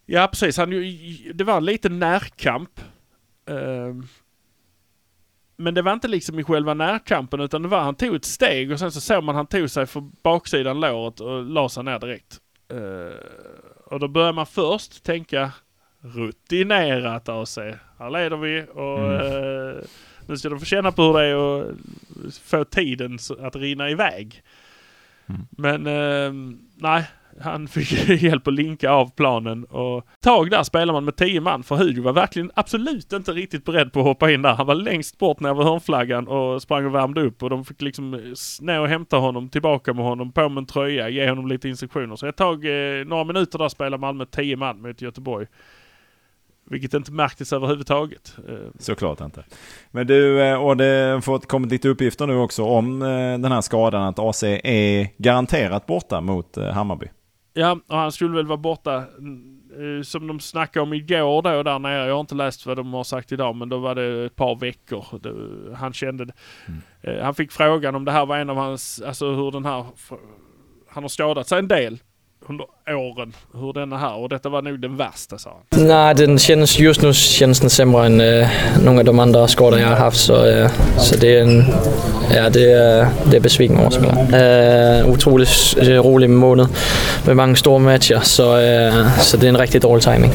[0.05, 0.57] Ja, precis.
[0.57, 0.69] Han,
[1.33, 2.79] det var en liten närkamp.
[3.49, 4.03] Uh,
[5.57, 8.71] men det var inte liksom i själva närkampen utan det var han tog ett steg
[8.71, 11.99] och sen så såg man han tog sig för baksidan låret och la sig ner
[11.99, 12.39] direkt.
[12.73, 13.13] Uh,
[13.85, 15.51] och då börjar man först tänka
[16.01, 17.57] rutinerat AC.
[17.99, 19.21] Här leder vi och mm.
[19.21, 19.83] uh,
[20.27, 21.61] nu ska de få känna på hur det är
[22.27, 24.43] att få tiden att rinna iväg.
[25.25, 25.41] Mm.
[25.49, 27.07] Men eh, nej,
[27.41, 31.63] han fick hjälp att linka av planen och tag där spelar man med tio man
[31.63, 34.53] för Hugo var verkligen absolut inte riktigt beredd på att hoppa in där.
[34.53, 37.81] Han var längst bort när vid hörnflaggan och sprang och värmde upp och de fick
[37.81, 38.19] liksom eh,
[38.61, 42.15] ner och hämta honom, tillbaka med honom, på med en tröja, ge honom lite instruktioner.
[42.15, 45.47] Så ett tag, eh, några minuter där spelade Malmö tio man mot Göteborg.
[46.69, 48.35] Vilket inte märktes överhuvudtaget.
[48.49, 49.43] Eh, Såklart inte.
[49.91, 52.99] Men du, eh, och det har fått kommit lite uppgifter nu också om
[53.39, 57.07] den här skadan att AC är garanterat borta mot Hammarby.
[57.53, 59.03] Ja, och han skulle väl vara borta
[60.03, 62.07] som de snackade om igår då där nere.
[62.07, 64.55] Jag har inte läst vad de har sagt idag men då var det ett par
[64.55, 65.05] veckor.
[65.75, 66.23] Han kände.
[67.03, 67.23] Mm.
[67.23, 69.85] Han fick frågan om det här var en av hans, alltså hur den här,
[70.89, 71.99] han har skadat sig en del
[72.49, 75.87] under åren hur den är här och detta var nog den värsta sa han.
[75.87, 78.47] Nej, den känns, just nu känns den sämre än eh,
[78.83, 81.65] några av de andra skador jag har haft så, eh, så det är en,
[82.35, 84.39] ja, det är, det är besviken over spela.
[84.99, 86.67] Eh, otroligt rolig månad
[87.25, 90.31] med många stora matcher så, eh, så det är en riktigt dålig timing.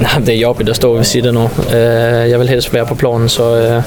[0.00, 1.48] Nej, det är jobbigt att stå vid sidan nu.
[1.78, 3.82] Eh, jag vill helst vara på planen så, eh,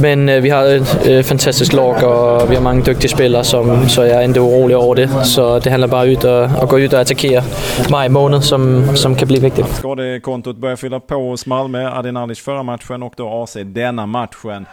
[0.00, 0.64] men vi har
[1.08, 4.74] ett fantastiskt lag och vi har många duktiga spelare som, så jag är inte orolig
[4.74, 5.24] över det.
[5.24, 7.42] Så det handlar bara ut och och gå ut och attackera
[7.90, 9.68] maj månad som, som kan bli viktigt.
[9.68, 11.90] Skadekontot börjar fylla på hos Malmö.
[11.90, 14.66] Adinalic förra matchen och då AC denna matchen.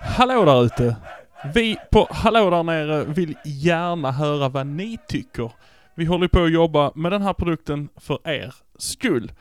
[0.00, 0.96] Hallå där ute!
[1.54, 5.50] Vi på Hallå där nere vill gärna höra vad ni tycker.
[5.94, 9.32] Vi håller på att jobba med den här produkten för er skull.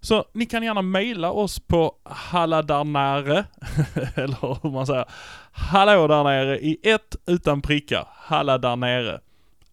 [0.00, 3.34] Så ni kan gärna mejla oss på halladarnare,
[4.14, 5.04] eller hur man säger,
[5.52, 9.20] hallå där nere i ett utan prickar, halladarnere,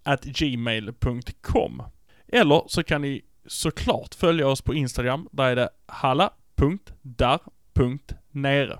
[0.04, 1.84] at gmail.com.
[2.28, 8.80] Eller så kan ni såklart följa oss på Instagram, där är det halla.dar.nere.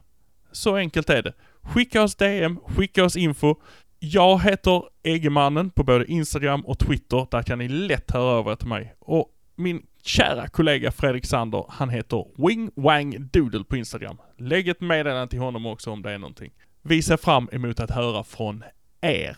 [0.52, 1.34] Så enkelt är det.
[1.62, 3.56] Skicka oss DM, skicka oss info.
[4.00, 7.28] Jag heter Eggemannen på både Instagram och Twitter.
[7.32, 8.96] Där kan ni lätt höra över till mig.
[9.00, 14.18] Och min kära kollega Fredrik Sander, han heter Wing Wang Doodle på Instagram.
[14.38, 16.52] Lägg ett meddelande till honom också om det är någonting.
[16.82, 18.64] Vi ser fram emot att höra från
[19.02, 19.38] er.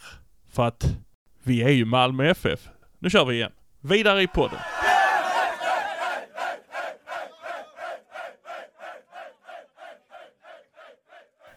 [0.49, 0.97] För att
[1.43, 2.59] vi är ju Malmö FF.
[2.99, 3.51] Nu kör vi igen.
[3.81, 4.59] Vidare i podden.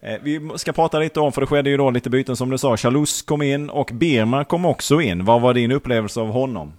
[0.02, 2.58] Eh, vi ska prata lite om, för det skedde ju då lite byten som du
[2.58, 2.76] sa.
[2.76, 5.24] Chalus kom in och Birman kom också in.
[5.24, 6.72] Vad var din upplevelse av honom?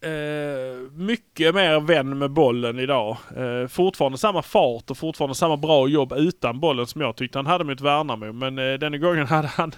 [0.00, 3.16] Eh, mycket mer vän med bollen idag.
[3.36, 7.46] Eh, fortfarande samma fart och fortfarande samma bra jobb utan bollen som jag tyckte han
[7.46, 8.32] hade mot Värnamo.
[8.32, 9.72] Men eh, denna gången hade han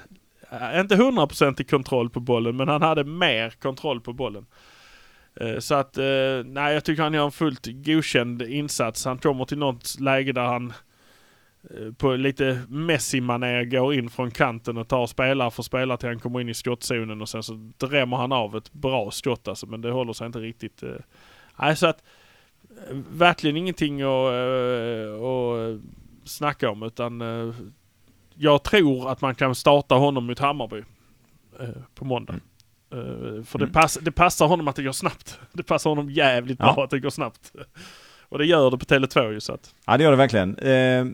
[0.51, 4.47] eh, inte 100% kontroll på bollen, men han hade mer kontroll på bollen.
[5.41, 9.05] Eh, så att, eh, nej jag tycker han gör en fullt godkänd insats.
[9.05, 10.88] Han kommer till något läge där han Eh,
[11.99, 16.41] på lite Messi-manér går in från kanten och tar spelare för spelare till han kommer
[16.41, 19.91] in i skottzonen och sen så drämmer han av ett bra skott alltså, men det
[19.91, 20.83] håller sig inte riktigt.
[20.83, 20.89] Eh.
[21.61, 22.03] Nej, så att
[23.11, 24.09] verkligen ingenting att,
[25.23, 25.81] att
[26.25, 27.21] snacka om utan
[28.35, 30.83] jag tror att man kan starta honom mot Hammarby
[31.95, 32.35] på måndag.
[32.95, 33.69] Uh, för Mm.
[33.69, 35.41] det, pass, det passar honom att det går snabbt.
[35.53, 36.73] Det passar honom jävligt Ja.
[36.75, 37.53] bra att det går snabbt.
[38.21, 39.75] Och det gör det på Tele2 ju så att.
[39.87, 40.59] Ja, det gör det verkligen.
[40.59, 41.07] Eh,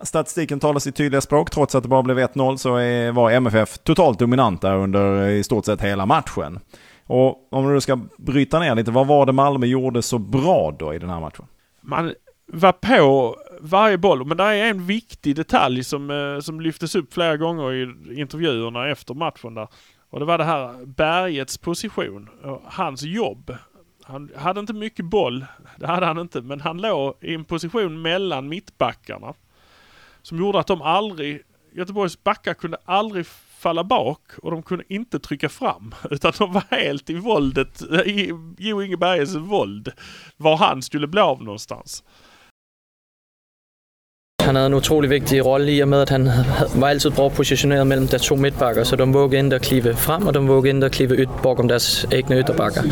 [0.00, 1.50] statistiken talar sitt tydliga språk.
[1.50, 2.70] Trots att det bara blev 1-0 så
[3.12, 6.60] var MFF totalt dominanta under i stort sett hela matchen.
[7.06, 10.94] Och om du ska bryta ner lite, vad var det Malmö gjorde så bra då
[10.94, 11.44] i den här matchen?
[11.80, 12.14] Man
[12.46, 14.26] var på varje boll.
[14.26, 17.82] Men det är en viktig detalj som, eh, som lyftes upp flera gånger i
[18.20, 19.68] intervjuerna efter matchen där.
[20.10, 22.28] Och det var det här Bergets position.
[22.42, 23.56] Och hans jobb.
[24.02, 25.44] Han hade inte mycket boll.
[25.76, 26.42] Det hade han inte.
[26.42, 29.34] Men han låg i en position mellan mittbackarna.
[30.26, 31.42] Som gjorde att de aldrig...
[31.72, 33.26] Göteborgs backar kunde aldrig
[33.58, 35.94] falla bak och de kunde inte trycka fram.
[36.10, 39.92] Utan de var helt i våldet, i Jo Inge Berges våld.
[40.36, 42.04] Var han skulle bli av någonstans.
[44.46, 46.30] Han havde en utrolig vigtig rolle i og med, at han
[46.74, 50.26] var altid bra positioneret mellem de to midtbakker, så de vågede ikke at klive frem,
[50.26, 52.82] og de vågede ikke at klive yt bakom deres egne ytterbakker.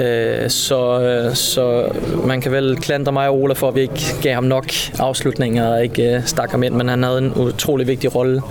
[0.00, 1.88] Øh, så, øh, så
[2.26, 4.66] man kan vel klandre mig og Ola for, at vi ikke gav ham nok
[4.98, 8.42] afslutninger og ikke øh, stak ham ind, men han havde en utrolig vigtig rolle.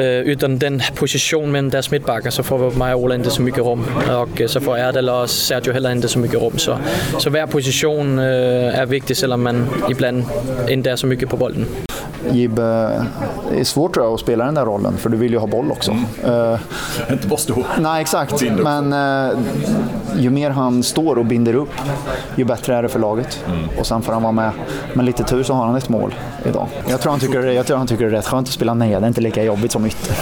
[0.00, 3.64] Øh, ytteren den position mellem deres midtbakker, så får mig og Ola ikke så mycket
[3.64, 6.58] rum, og øh, så får Erdal og Sergio heller ikke så mycket rum.
[6.58, 6.76] Så,
[7.18, 10.24] så hver position øh, er vigtig, selvom man ibland
[10.70, 11.51] inte är så mycket på boll.
[12.30, 12.64] Jib, eh,
[13.50, 15.46] det är svårt tror jag att spela den där rollen för du vill ju ha
[15.46, 15.90] boll också.
[16.24, 16.58] Eh,
[17.10, 17.64] Inte bara stå.
[17.80, 18.42] nej, exakt.
[18.62, 19.38] Men eh,
[20.16, 21.72] ju mer han står och binder upp,
[22.36, 23.44] ju bättre är det för laget.
[23.78, 24.50] Och sen får han vara med.
[24.94, 26.66] Med lite tur så har han ett mål idag.
[26.88, 29.00] Jag tror han tycker, jag tror han tycker det är rätt skönt att spela ner.
[29.00, 30.16] Det är inte lika jobbigt som ytter.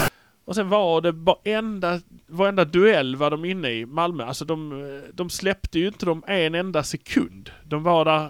[0.47, 4.25] Och sen var det varenda, varenda duell var de inne i Malmö.
[4.25, 4.73] Alltså de,
[5.15, 7.51] de släppte ju inte dem en enda sekund.
[7.65, 8.29] De var där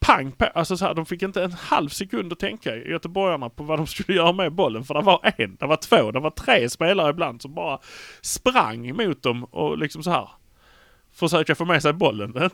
[0.00, 0.44] pang på.
[0.44, 3.86] Alltså så här, de fick inte en halv sekund att tänka göteborgarna på vad de
[3.86, 4.84] skulle göra med bollen.
[4.84, 7.78] För det var en, det var två, det var tre spelare ibland som bara
[8.20, 10.28] sprang mot dem och liksom så här
[11.12, 12.34] försöka få med sig bollen.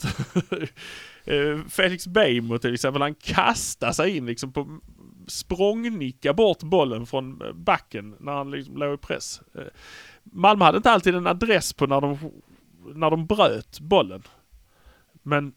[1.28, 4.78] Eh, Felix Beijmo till exempel, han kastade sig in liksom på
[5.26, 9.40] språngnicka bort bollen från eh, backen när han liksom låg i press.
[9.54, 9.62] Eh,
[10.22, 12.18] Malmö hade inte alltid en adress på när de,
[12.94, 14.22] när de bröt bollen.
[15.22, 15.52] Men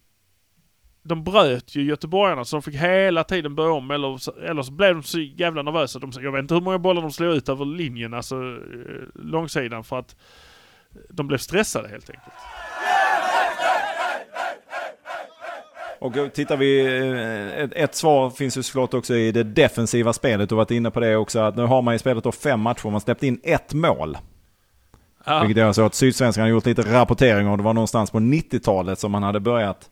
[1.10, 4.72] de bröt ju göteborgarna så de fick hela tiden börja om eller, så- eller så
[4.72, 6.00] blev de så jävla nervösa.
[6.00, 9.84] De, jag vet inte hur många bollar de slog ut över linjen, alltså eh, långsidan
[9.84, 10.16] för att
[11.10, 12.34] de blev stressade helt enkelt.
[16.00, 20.14] Och då tittar vi, eh, ett, ett svar finns ju såklart också i det defensiva
[20.14, 20.50] spelet.
[20.50, 22.60] Du har varit inne på det också, att nu har man ju spelat då fem
[22.60, 24.18] matcher man släppt in ett mål.
[25.26, 25.40] Ja.
[25.40, 29.00] Vilket gör så att Sydsvenskan har gjort lite rapportering och det var någonstans på 90-talet
[29.00, 29.90] som man hade börjat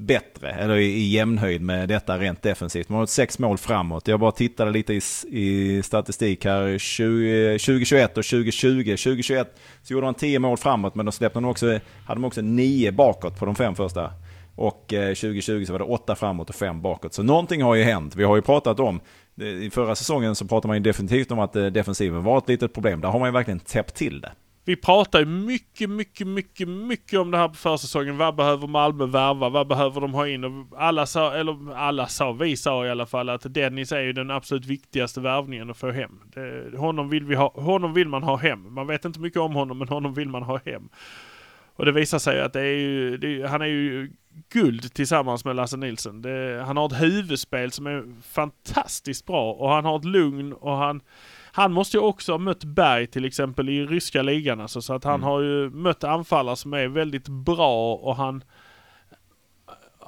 [0.00, 2.88] bättre, eller i, i jämnhöjd med detta rent defensivt.
[2.88, 4.08] Man har gjort sex mål framåt.
[4.08, 8.96] Jag bara tittade lite i, i statistik här, 20, 2021 och 2020.
[8.96, 11.66] 2021 så gjorde man 10 mål framåt men då släppte de också,
[12.06, 14.12] hade de också 9 bakåt på de fem första.
[14.54, 17.14] Och eh, 2020 så var det 8 framåt och 5 bakåt.
[17.14, 18.16] Så någonting har ju hänt.
[18.16, 19.00] Vi har ju pratat om,
[19.40, 22.74] i förra säsongen så pratade man ju definitivt om att eh, defensiven var ett litet
[22.74, 23.00] problem.
[23.00, 24.32] Där har man ju verkligen täppt till det.
[24.64, 28.16] Vi pratar ju mycket, mycket, mycket, mycket om det här på försäsongen.
[28.16, 29.48] Vad behöver Malmö värva?
[29.48, 30.44] Vad behöver de ha in?
[30.44, 34.12] Och alla sa, eller alla sa, vi sa i alla fall att Dennis är ju
[34.12, 36.20] den absolut viktigaste värvningen att få hem.
[36.34, 38.74] Det, honom, vill vi ha, honom vill man ha hem.
[38.74, 40.88] Man vet inte mycket om honom, men honom vill man ha hem.
[41.76, 44.10] Och det visar sig att det är ju, det han är ju
[44.52, 46.22] guld tillsammans med Lasse Nilsson.
[46.22, 50.76] Det, han har ett huvudspel som är fantastiskt bra och han har ett lugn och
[50.76, 51.00] han
[51.52, 55.04] han måste ju också ha mött Berg till exempel i ryska ligan alltså, så att
[55.04, 58.44] han har ju mött anfallare som är väldigt bra och han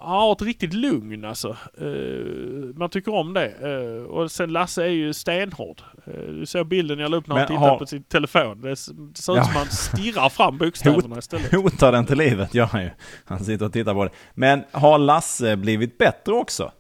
[0.05, 1.57] han har ett riktigt lugn alltså.
[1.81, 3.47] Eh, man tycker om det.
[3.49, 5.83] Eh, och sen Lasse är ju stenhård.
[6.09, 8.61] Uh, du ser bilden jag la upp när han tittar har- på sin telefon.
[8.61, 9.45] Det, det ser ut Ja.
[9.45, 11.53] som han stirrar fram bokstäverna istället.
[11.55, 12.91] Hotar den till livet gör han ju.
[13.25, 14.11] Han sitter och tittar på det.
[14.35, 16.73] Men har Lasse blivit bättre också?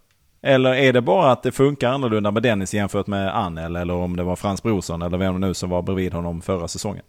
[0.42, 4.16] Eller är det bara att det funkar annorlunda med Dennis jämfört med Annel eller om
[4.16, 7.04] det var Frans Brorsson eller vem det nu som var bredvid honom förra säsongen?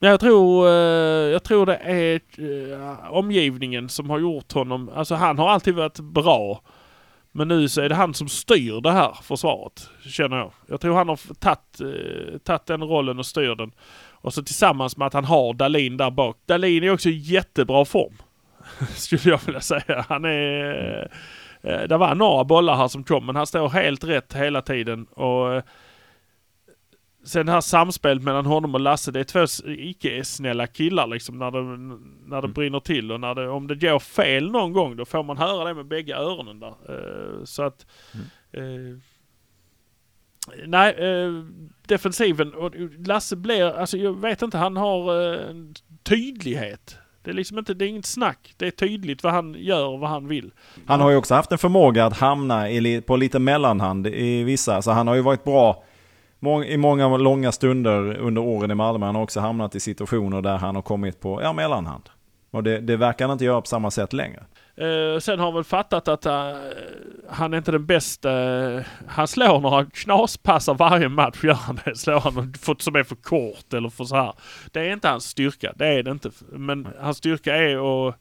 [0.00, 0.72] Ja, Jag tror, eh,
[1.32, 4.90] jag tror det är eh, omgivningen som har gjort honom...
[4.94, 6.62] Alltså han har alltid varit bra.
[7.32, 10.52] Men nu så är det han som styr det här försvaret, känner jag.
[10.66, 13.72] Jag tror han har tagit, eh, tagit den rollen och styr den.
[14.10, 16.36] Och så tillsammans med att han har Dalin där bak.
[16.46, 18.14] Dalin är också i jättebra form.
[18.94, 20.04] Skulle jag vilja säga.
[20.08, 21.10] Han är...
[21.62, 25.04] Eh, det var några bollar här som kom, men han står helt rätt hela tiden.
[25.04, 25.62] Och eh,
[27.24, 31.50] sen det här samspelet mellan honom och Lasse, det är två icke-snälla killar liksom när
[31.50, 31.62] det,
[32.26, 35.22] när det brinner till och när det, om det går fel någon gång då får
[35.22, 36.74] man höra det med bägge öronen där.
[36.88, 37.86] Eh, så att...
[38.52, 38.98] Eh,
[40.66, 41.44] nej, eh,
[41.86, 42.74] defensiven och
[43.06, 46.98] Lasse blir, alltså jag vet inte, han har eh, en tydlighet.
[47.22, 48.54] Det är liksom inte, det är inget snack.
[48.56, 50.50] Det är tydligt vad han gör och vad han vill.
[50.86, 54.82] Han har ju också haft en förmåga att hamna i, på lite mellanhand i vissa.
[54.82, 55.84] Så han har ju varit bra
[56.66, 59.06] i många långa stunder under åren i Malmö.
[59.06, 62.08] Han har också hamnat i situationer där han har kommit på ja, mellanhand.
[62.50, 64.44] Och det, det verkar han inte göra på samma sätt längre.
[64.80, 66.56] Eh, sen har han väl fattat att eh,
[67.30, 68.30] han är inte den bästa.
[69.06, 71.96] han slår några knaspassar varje match, gör han det.
[71.96, 74.32] Slår han för, som är för kort eller för så här.
[74.72, 76.30] Det är inte hans styrka, det är det inte.
[76.52, 78.14] Men hans styrka är att,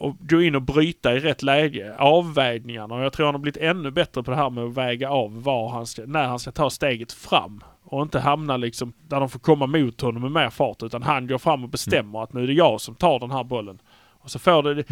[0.00, 1.96] att gå in och bryta i rätt läge.
[1.98, 2.94] Avvägningarna.
[2.94, 5.42] Och jag tror han har blivit ännu bättre på det här med att väga av
[5.42, 7.64] var han ska, när han ska ta steget fram.
[7.84, 10.82] Och inte hamna liksom där de får komma mot honom med mer fart.
[10.82, 13.44] Utan han går fram och bestämmer att nu är det jag som tar den här
[13.44, 13.78] bollen.
[14.20, 14.84] Och så får det...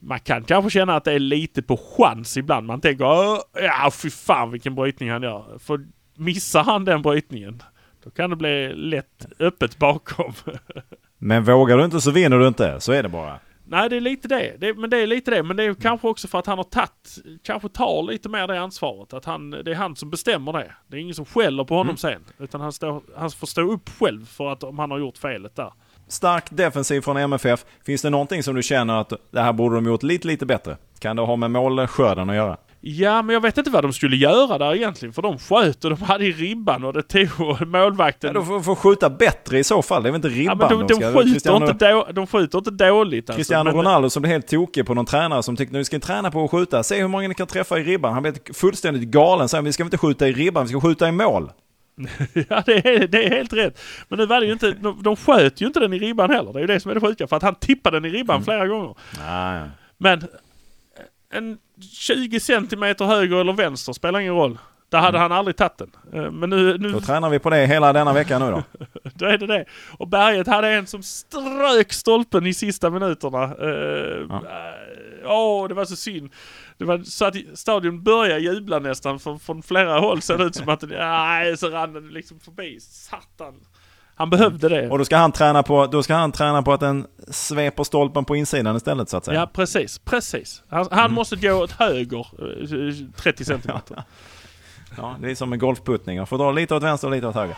[0.00, 2.66] Man kan kanske känna att det är lite på chans ibland.
[2.66, 5.58] Man tänker "Åh, ja fy fan vilken brytning han gör.
[5.58, 5.80] För
[6.16, 7.62] missar han den brytningen
[8.04, 10.32] då kan det bli lätt öppet bakom.
[11.18, 12.80] Men vågar du inte så vinner du inte.
[12.80, 13.38] Så är det bara.
[13.66, 14.56] Nej det är lite det.
[14.58, 14.74] det.
[14.74, 15.42] Men det är lite det.
[15.42, 18.60] Men det är kanske också för att han har tagit, kanske tar lite mer det
[18.60, 19.12] ansvaret.
[19.12, 20.72] Att han, det är han som bestämmer det.
[20.86, 22.24] Det är ingen som skäller på honom sen.
[22.38, 25.56] Utan han, står, han får stå upp själv för att om han har gjort felet
[25.56, 25.72] där.
[26.10, 27.64] Stark defensiv från MFF.
[27.86, 30.76] Finns det någonting som du känner att det här borde de gjort lite, lite bättre?
[30.98, 32.56] Kan det ha med målskörden att göra?
[32.82, 35.12] Ja, men jag vet inte vad de skulle göra där egentligen.
[35.12, 38.28] För de sköt och de hade i ribban och det tog målvakten...
[38.28, 40.02] Ja, de får, får skjuta bättre i så fall.
[40.02, 42.58] Det är väl inte ribban Ja, de, de, ska- skjuter Cristiano- inte då, de skjuter
[42.58, 45.84] inte dåligt alltså, Cristiano Ronaldo som blev helt tokig på någon tränare som tyckte nu
[45.84, 46.82] ska ni träna på att skjuta.
[46.82, 48.12] Se hur många ni kan träffa i ribban.
[48.12, 49.48] Han blev fullständigt galen.
[49.48, 51.50] Sen vi ska inte skjuta i ribban, vi ska skjuta i mål.
[52.48, 53.80] Ja, det är, det är helt rätt.
[54.08, 56.52] Men nu var det ju inte, de, de sköt ju inte den i ribban heller.
[56.52, 57.26] Det är ju det som är det sjuka.
[57.26, 58.94] För att han tippade den i ribban flera gånger.
[59.18, 59.68] Nej.
[59.98, 60.24] Men
[61.32, 61.58] en
[61.92, 64.58] 20 centimeter höger eller vänster spelar ingen roll.
[64.90, 65.90] Där hade han aldrig tagit den.
[66.12, 68.62] Eh, Men nu, nu Då tränar vi på det hela denna vecka nu då.
[69.14, 69.64] då är det det.
[69.98, 73.42] Och Berget hade en som strök stolpen i sista minuterna.
[73.44, 74.40] Eh,
[75.24, 76.30] eh, Åh, det var så synd.
[76.78, 80.22] Det var så att stadion började jubla nästan från, från flera håll.
[80.22, 82.80] Såg det ut som att nej, så rann den liksom förbi.
[82.80, 83.54] Satan.
[84.20, 84.90] Han behövde det.
[84.90, 88.24] Och då ska han träna på, då ska han träna på att den sveper stolpen
[88.24, 89.40] på insidan istället så att säga.
[89.40, 89.98] Ja, precis.
[89.98, 90.62] Precis.
[90.68, 94.02] Han, han måste gå åt höger eh, 30 centimeter.
[94.96, 96.16] Ja, det är som en golfputtning.
[96.16, 97.56] Jag får dra lite åt vänster och lite åt höger.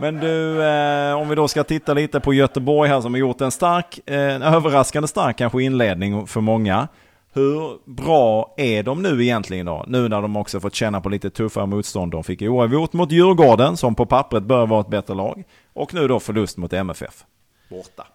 [0.00, 3.40] Men du, eh, om vi då ska titta lite på Göteborg här som har gjort
[3.40, 6.88] en stark, eh, en överraskande stark kanske inledning för många.
[7.32, 9.84] Hur bra är de nu egentligen då?
[9.88, 12.12] Nu när de också fått känna på lite tuffare motstånd.
[12.12, 15.44] De fick oavgjort mot Djurgården som på pappret bör vara ett bättre lag.
[15.72, 17.24] Och nu då förlust mot MFF.
[17.70, 18.06] Borta.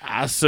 [0.00, 0.46] Alltså,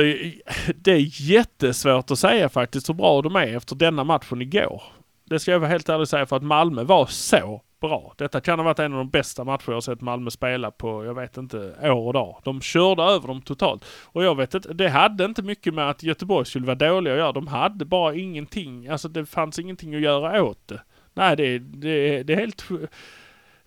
[0.75, 4.83] det är jättesvårt att säga faktiskt hur bra de är efter denna matchen igår.
[5.25, 8.15] Det ska jag vara helt ärlig och säga för att Malmö var så bra.
[8.17, 11.05] Detta kan ha varit en av de bästa matcher jag har sett Malmö spela på,
[11.05, 12.41] jag vet inte, år och dag.
[12.45, 13.85] De körde över dem totalt.
[14.05, 17.19] Och jag vet inte, det hade inte mycket med att Göteborg skulle vara dåliga att
[17.19, 17.33] göra.
[17.33, 20.83] De hade bara ingenting, alltså det fanns ingenting att göra åt det.
[21.15, 22.65] Nej, det, det, det är helt...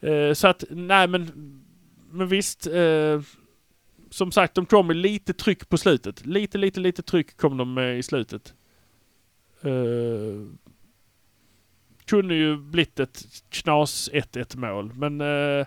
[0.04, 1.32] Eh, så att, nej men,
[2.12, 2.68] men visst.
[2.68, 3.22] Eh,
[4.10, 6.26] som sagt, de kom med lite tryck på slutet.
[6.26, 8.54] Lite, lite, lite tryck kom de med i slutet.
[9.66, 10.48] Uh,
[12.12, 14.94] kunde ju blivit ett knas 1-1 mål.
[14.94, 15.66] Men, eh,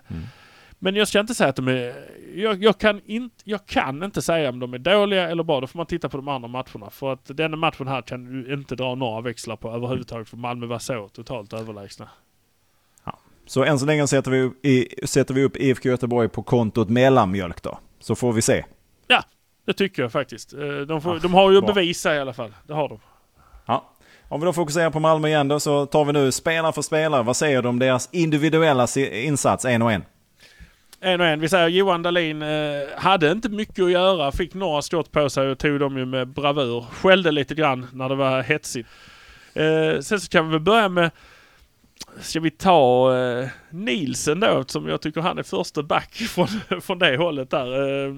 [0.79, 1.93] men jag ska inte säga att de är...
[2.35, 5.61] Jag, jag, kan inte, jag kan inte säga om de är dåliga eller bra.
[5.61, 6.89] Då får man titta på de andra matcherna.
[6.89, 10.29] För att denna matchen här kan du inte dra några växlar på överhuvudtaget.
[10.29, 12.09] För Malmö var så totalt överlägsna.
[13.47, 17.61] Så än så länge sätter vi, i, sätter vi upp IFK Göteborg på kontot mellanmjölk
[17.61, 17.79] då.
[17.99, 18.65] Så får vi se.
[19.07, 19.23] Ja,
[19.65, 20.53] det tycker jag faktiskt.
[20.53, 21.73] Eh, De, får, Ja, de har ju bra.
[21.73, 22.53] bevisa i alla fall.
[22.67, 22.99] Det har de.
[24.29, 27.23] Om vi då fokuserar på Malmö igen då så tar vi nu spelare för spelare.
[27.23, 30.03] Vad säger du om deras individuella insats en och en?
[30.99, 31.39] En och en.
[31.39, 32.47] Vi säger Johan Dahlin eh,
[32.97, 34.31] hade inte mycket att göra.
[34.31, 36.85] Fick några skott på sig och tog dem ju med bravur.
[36.91, 38.89] Skällde lite grann när det var hetsigt.
[39.53, 41.11] Eh, sen så kan vi väl börja med
[42.19, 46.99] Ska vi ta eh, Nielsen då som jag tycker han är första back från, från
[46.99, 48.05] det hållet där.
[48.07, 48.15] Eh,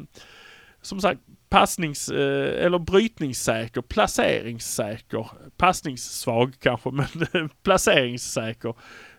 [0.82, 5.28] som sagt passnings eh, eller brytningssäker, placeringssäker.
[5.58, 6.92] Passningssvag kanske
[7.34, 8.74] men placeringssäker.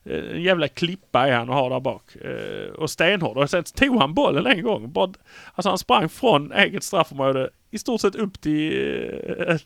[0.04, 2.16] Eh, En jävla klippa är han och har där bak.
[2.16, 3.36] Eh, och stenhård.
[3.36, 4.92] Och sen tog han bollen en gång.
[4.92, 5.12] Bara,
[5.54, 8.70] alltså han sprang från eget straffområde i stort sett upp till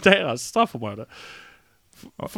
[0.02, 1.06] deras straffområde.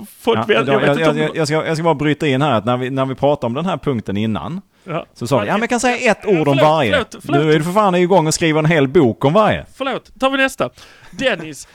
[0.06, 0.68] Folk Ja, jag,
[0.98, 3.14] jag jag, jag, ska, jag ska bara bryta in här att när vi, när vi
[3.14, 5.06] pratade om den här punkten innan Ja.
[5.14, 6.92] så sa vi ja men jag kan säga ett ord om varje.
[6.92, 7.42] förlåt, förlåt.
[7.42, 9.66] Nu är du för fan igång och skriver en hel bok om varje.
[9.74, 10.70] Förlåt, tar vi nästa.
[11.10, 11.68] Dennis.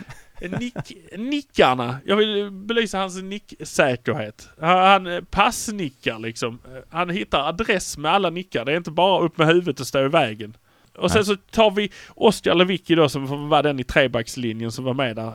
[0.60, 0.76] Nick,
[1.18, 1.98] nickarna.
[2.06, 4.50] Jag vill belysa hans nicksäkerhet.
[4.62, 6.60] Han han passnickar liksom.
[6.90, 8.66] Han hittar adress med alla nickar.
[8.66, 10.58] Det är inte bara upp med huvudet och stå i vägen.
[10.98, 14.94] Och sen så tar vi Oskar Lewicki då som var den i trebackslinjen som var
[14.94, 15.28] med där.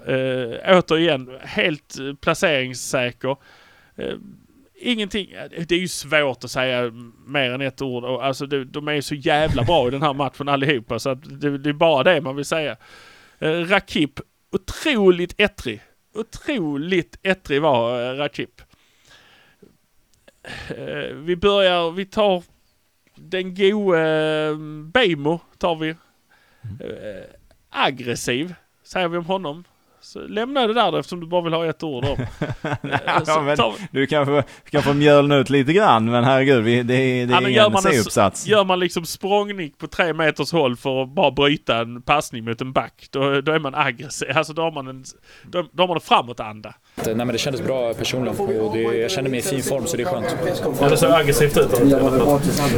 [0.72, 3.37] Eh, återigen, helt eh, placeringssäker.
[3.97, 4.14] Eh,
[4.85, 5.30] ingenting.
[5.68, 6.91] Det är ju svårt att säga
[7.26, 8.05] mer än ett ord.
[8.05, 11.41] Alltså de, de är ju så jävla bra i den här matchen allihopa så att
[11.41, 12.76] det, det är bara det man vill säga.
[13.39, 14.20] Eh, Rakip,
[14.53, 15.80] otroligt ettrig.
[16.14, 18.62] Otroligt ettrig var eh, Rakip.
[20.68, 22.43] Eh, vi börjar, vi tar
[23.14, 24.57] den gode eh,
[24.93, 25.89] Beijmo tar vi.
[26.80, 27.24] Eh,
[27.70, 29.64] aggressiv, säger vi om honom.
[30.15, 32.17] Så lämna det där eftersom du bara vill ha ett ord om.
[32.62, 33.57] Eh, Ja, men
[33.91, 37.33] du kan få, kan få mjölna ut lite grann men herregud vi, det, är- det
[37.33, 38.47] Ja, är gör ingen man, en, C-uppsats.
[38.47, 42.61] gör man liksom språngnick på tre meters håll för att bara bryta en passning mot
[42.61, 44.29] en back, då, då är man aggressiv.
[44.35, 45.05] Alltså då har man en,
[45.43, 46.75] då, då har man en framåtanda.
[47.05, 49.97] Nej, men det kändes bra personligen och det, jag kände mig i fin form så
[49.97, 50.37] det är skönt.
[50.81, 51.69] Ja, det ser aggressivt ut.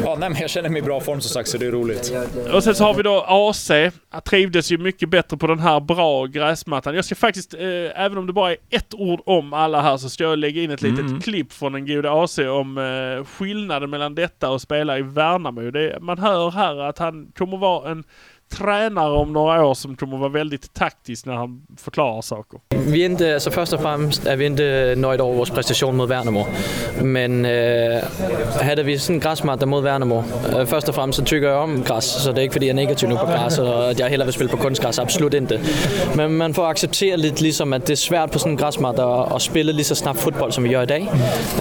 [0.05, 2.13] Ja, nej, men jag känner mig i bra form som sagt så det är roligt.
[2.53, 3.71] Och sen så har vi då AC.
[4.11, 6.95] Han trivdes ju mycket bättre på den här bra gräsmattan.
[6.95, 7.61] Jag ska faktiskt, eh,
[8.05, 10.71] även om det bara är ett ord om alla här, så ska jag lägga in
[10.71, 11.21] ett litet Mm.
[11.21, 15.71] klipp från den gode AC om eh, skillnaden mellan detta och spela i Värnamo.
[15.71, 18.05] Det, man hör här att han kommer vara en
[18.49, 22.61] tränare om några år som kommer vara väldigt taktisk när han förklarar saker.
[22.87, 26.11] Vi är inte, alltså först och främst är vi inte nöjda över vår prestation mot
[26.11, 26.47] Värnamo.
[27.03, 28.03] Men eh,
[28.63, 31.83] hade vi sådan en gräsmatta mot Värnamo, eh, först och främst så tycker jag om
[31.83, 34.09] gräs, så det är inte för jag är negativ nu på gräs och att jag
[34.09, 35.61] hellre vill spela på konstgräs, absolut inte.
[36.15, 39.43] Men man får acceptera lite liksom att det är svårt på sådan en gräsmatta att
[39.43, 41.09] spela lika snabbt fotboll som vi gör idag.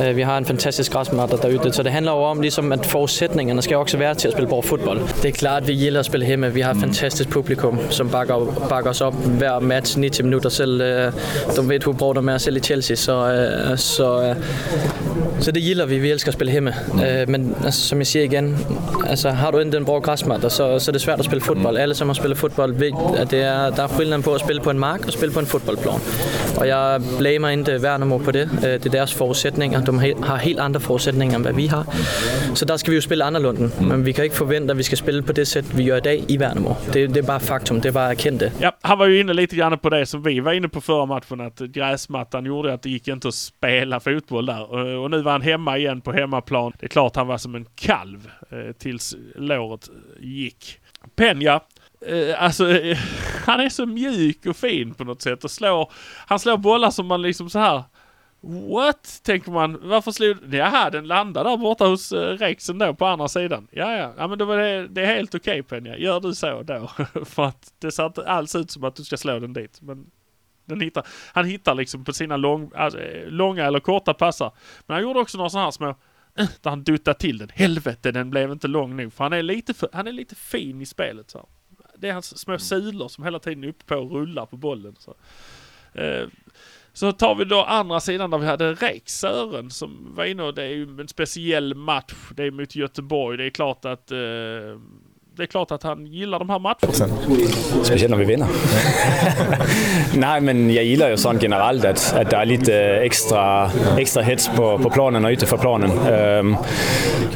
[0.01, 3.61] Eh, vi har en fantastisk gräsmatta där ute, så det handlar om liksom att förutsättningarna
[3.61, 4.99] ska också vara till att spela bra fotboll.
[5.21, 8.69] Det är klart vi gillar att spela hemma, vi har ett fantastiskt publikum som backar,
[8.69, 10.81] backar oss upp hver match 90 minuter selv.
[10.81, 11.11] øh,
[11.55, 14.35] De vet hur bra de är selv i Chelsea, så, øh, så, øh,
[15.39, 15.99] så det gillar vi.
[15.99, 16.73] Vi älskar att spela hemma.
[17.05, 18.57] Øh, Men alltså, som jag säger igen,
[19.09, 21.77] alltså, har du inte en bra gräsmatta så, så är det svårt att spela fotboll.
[21.77, 24.61] Alla som har spelat fotboll vet att det är, det är skillnad på att spela
[24.61, 25.99] på en mark och spela på en fotbollsplan.
[26.57, 28.39] Och jag blamer inte Värnamo på det.
[28.41, 29.81] Øh, Det är deras förutsättningar.
[29.85, 31.83] De har helt andra förutsättningar än vad vi har.
[32.53, 33.69] Så där ska vi ju spela annorlunda.
[33.79, 36.23] Men vi kan inte förvänta att vi ska spela på det sätt vi gör idag
[36.27, 36.93] i kommer.
[36.93, 37.79] Det, det är bara faktum.
[37.81, 38.51] Det är bara att erkänna det.
[38.59, 41.05] Ja, han var ju inne lite grann på det som vi var inne på förra
[41.05, 44.71] matchen, att gräsmattan gjorde att det gick inte att spela fotboll där.
[44.71, 46.73] Och- Och nu var han hemma igen på hemmaplan.
[46.79, 49.89] Det är klart han var som en kalv eh, tills låret
[50.19, 50.79] gick.
[51.15, 51.59] Penja,
[52.07, 52.97] eh, alltså eh,
[53.45, 55.91] han är så mjuk och fin på något sätt och slår,
[56.27, 57.83] han slår bollar som man liksom så här
[58.45, 59.21] What?
[59.23, 59.79] Tänker man.
[59.89, 60.37] Varför slog...
[60.51, 63.67] Jaha, den landar där borta hos uh, Rexen då på andra sidan.
[63.71, 64.13] Ja, ja.
[64.17, 65.97] Ja, men då var det, det är helt okej Penja.
[65.97, 66.91] Gör du så då?
[67.25, 69.81] För att det ser inte alls ut som att du ska slå den dit.
[69.81, 70.11] Men
[70.65, 74.51] den hittar, han hittar liksom på sina lång, alltså, eh, långa eller korta passar.
[74.85, 75.95] Men han gjorde också några sådana här små
[76.61, 77.49] där han duttade till den.
[77.53, 79.13] Helvete, den blev inte lång nog.
[79.13, 81.29] För han är lite, för, han är lite fin i spelet.
[81.29, 81.47] Så.
[81.97, 84.95] Det är hans små sulor som hela tiden är uppe på och rullar på bollen.
[84.99, 85.15] Så.
[85.93, 86.27] Eh,
[86.95, 90.53] så tar vi då andra sidan där vi hade Rex Sören som var inne och
[90.55, 92.13] det är ju en speciell match.
[92.35, 93.37] Det är mot Göteborg.
[93.37, 94.17] Det är klart att eh,
[95.37, 97.07] det är klart att han gillar de här matcherna.
[97.83, 98.47] Specielt når vi vinder.
[100.19, 103.69] Nej, men jeg gilder jo sådan generelt, at, at der er lidt øh, ekstra,
[103.99, 105.91] ekstra hets på, på planen og ute for planen.
[105.91, 106.55] Øhm,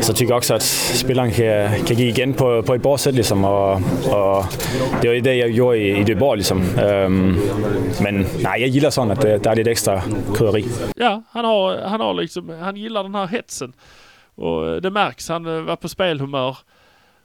[0.02, 3.44] så tykker jeg også, at spilleren kan, kan give igen på, på et bordsæt, ligesom,
[3.44, 3.72] og,
[4.12, 4.46] og
[5.02, 6.64] det var det, jeg gjorde i, i Døborg, ligesom.
[6.80, 7.38] Øhm,
[8.02, 10.02] men nej, jeg gilder sådan, at øh, der er lidt ekstra
[10.36, 10.66] krydderi.
[10.98, 13.74] Ja, han har, han har liksom, han gillar den här hetsen.
[14.40, 16.58] Och det märks, han eh, var på spelhumör.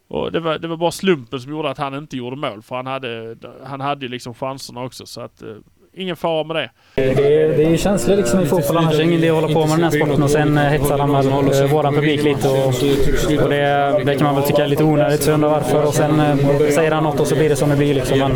[0.09, 2.63] Och det var, det var bara slumpen som gjorde att han inte gjorde mål.
[2.63, 5.07] För han hade, han hade ju liksom chanserna också.
[5.07, 5.57] Så att, eh,
[5.97, 6.71] ingen fara med det.
[6.95, 8.97] Det är, det är ju känsligt liksom i fotboll annars.
[8.97, 10.99] Det är ingen idé att hålla på med den här sporten och sen eh, hetsar
[10.99, 12.49] han väl våran publik lite.
[12.49, 12.67] Och,
[13.45, 15.85] och det, det kan man väl tycka är lite onödigt, så jag undrar varför.
[15.87, 16.37] Och sen eh,
[16.75, 17.95] säger han något och så blir det som det blir.
[17.95, 18.19] Liksom.
[18.19, 18.31] Men,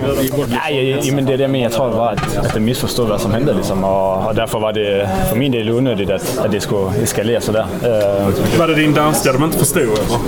[0.48, 3.32] Nej, jamen det er det, men jeg tror bare, at, at det misforstod, hvad som
[3.34, 7.02] hentede, ligesom, og, og derfor var det for min del unødigt, at, at det skulle
[7.02, 7.64] eskalere så der.
[7.64, 9.82] Øh, Var det din danska de inte förstod?
[9.82, 10.18] Eller?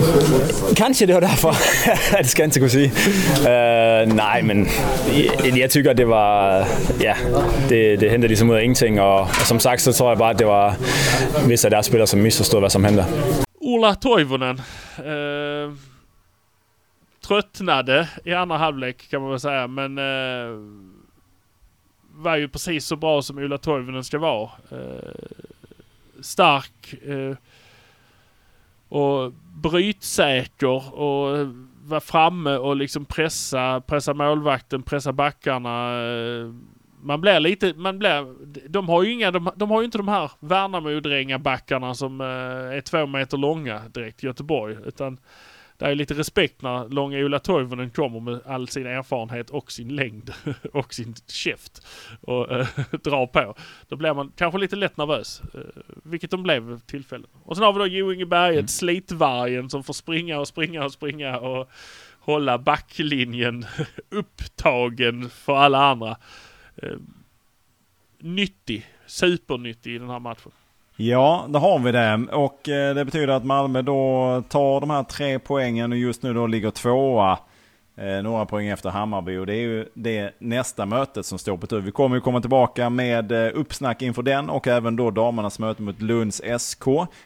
[0.76, 1.54] Kanskje det var derfor.
[2.22, 2.92] det skal jeg ikke kunne sige.
[3.50, 4.68] Øh, nej, men
[5.44, 6.64] jeg, jeg tykker, det var...
[7.00, 7.12] Ja,
[7.68, 10.30] det, det hentede ligesom ud af ingenting, og, og som sagt, så tror jeg bare,
[10.30, 10.76] at det var
[11.48, 13.06] visse af deres spillere, som misforstod, hvad som hentede.
[13.60, 14.60] Ola Toivonen.
[15.04, 15.70] Øh, eh,
[17.22, 19.66] tröttnade i andra halvlek kan man väl säga.
[19.66, 20.58] Men eh,
[22.24, 24.50] var ju precis så bra som Ola Toivonen ska vara.
[24.72, 25.02] Eh, øh,
[26.20, 27.36] stark eh,
[28.88, 31.48] och brytsäker och
[31.84, 36.02] var framme och liksom pressa, pressa målvakten, pressa backarna.
[36.02, 36.52] Eh,
[37.02, 38.34] man blir lite, man blir,
[38.68, 42.26] de har ju inga, de, de har ju inte de här Värnamo-dränga-backarna som eh,
[42.76, 44.76] är två meter långa direkt i Göteborg.
[44.86, 45.18] Utan
[45.80, 49.96] det är lite respekt när långa Ola Toivonen kommer med all sin erfarenhet och sin
[49.96, 50.32] längd
[50.72, 51.86] och sin käft
[52.20, 52.66] och äh,
[53.02, 53.54] drar på.
[53.88, 55.42] Då blir man kanske lite lätt nervös.
[55.54, 55.60] Äh,
[56.04, 57.28] vilket de blev vid tillfällen.
[57.44, 58.68] Och sen har vi då Jo Inge Berget, mm.
[58.68, 61.70] slitvargen som får springa och springa och springa och
[62.20, 63.66] hålla backlinjen
[64.10, 66.16] upptagen för alla andra
[66.82, 66.98] eh,
[68.18, 70.52] nyttig, supernyttig i den här matchen.
[70.96, 72.26] Ja, då har vi det.
[72.32, 76.34] Och eh, det betyder att Malmö då tar de här tre poängen och just nu
[76.34, 77.38] då ligger tvåa.
[77.96, 81.66] Eh, några poäng efter Hammarby och det är ju det nästa mötet som står på
[81.66, 81.80] tur.
[81.80, 85.82] Vi kommer ju komma tillbaka med eh, uppsnack inför den och även då damernas möte
[85.82, 86.84] mot Lunds SK.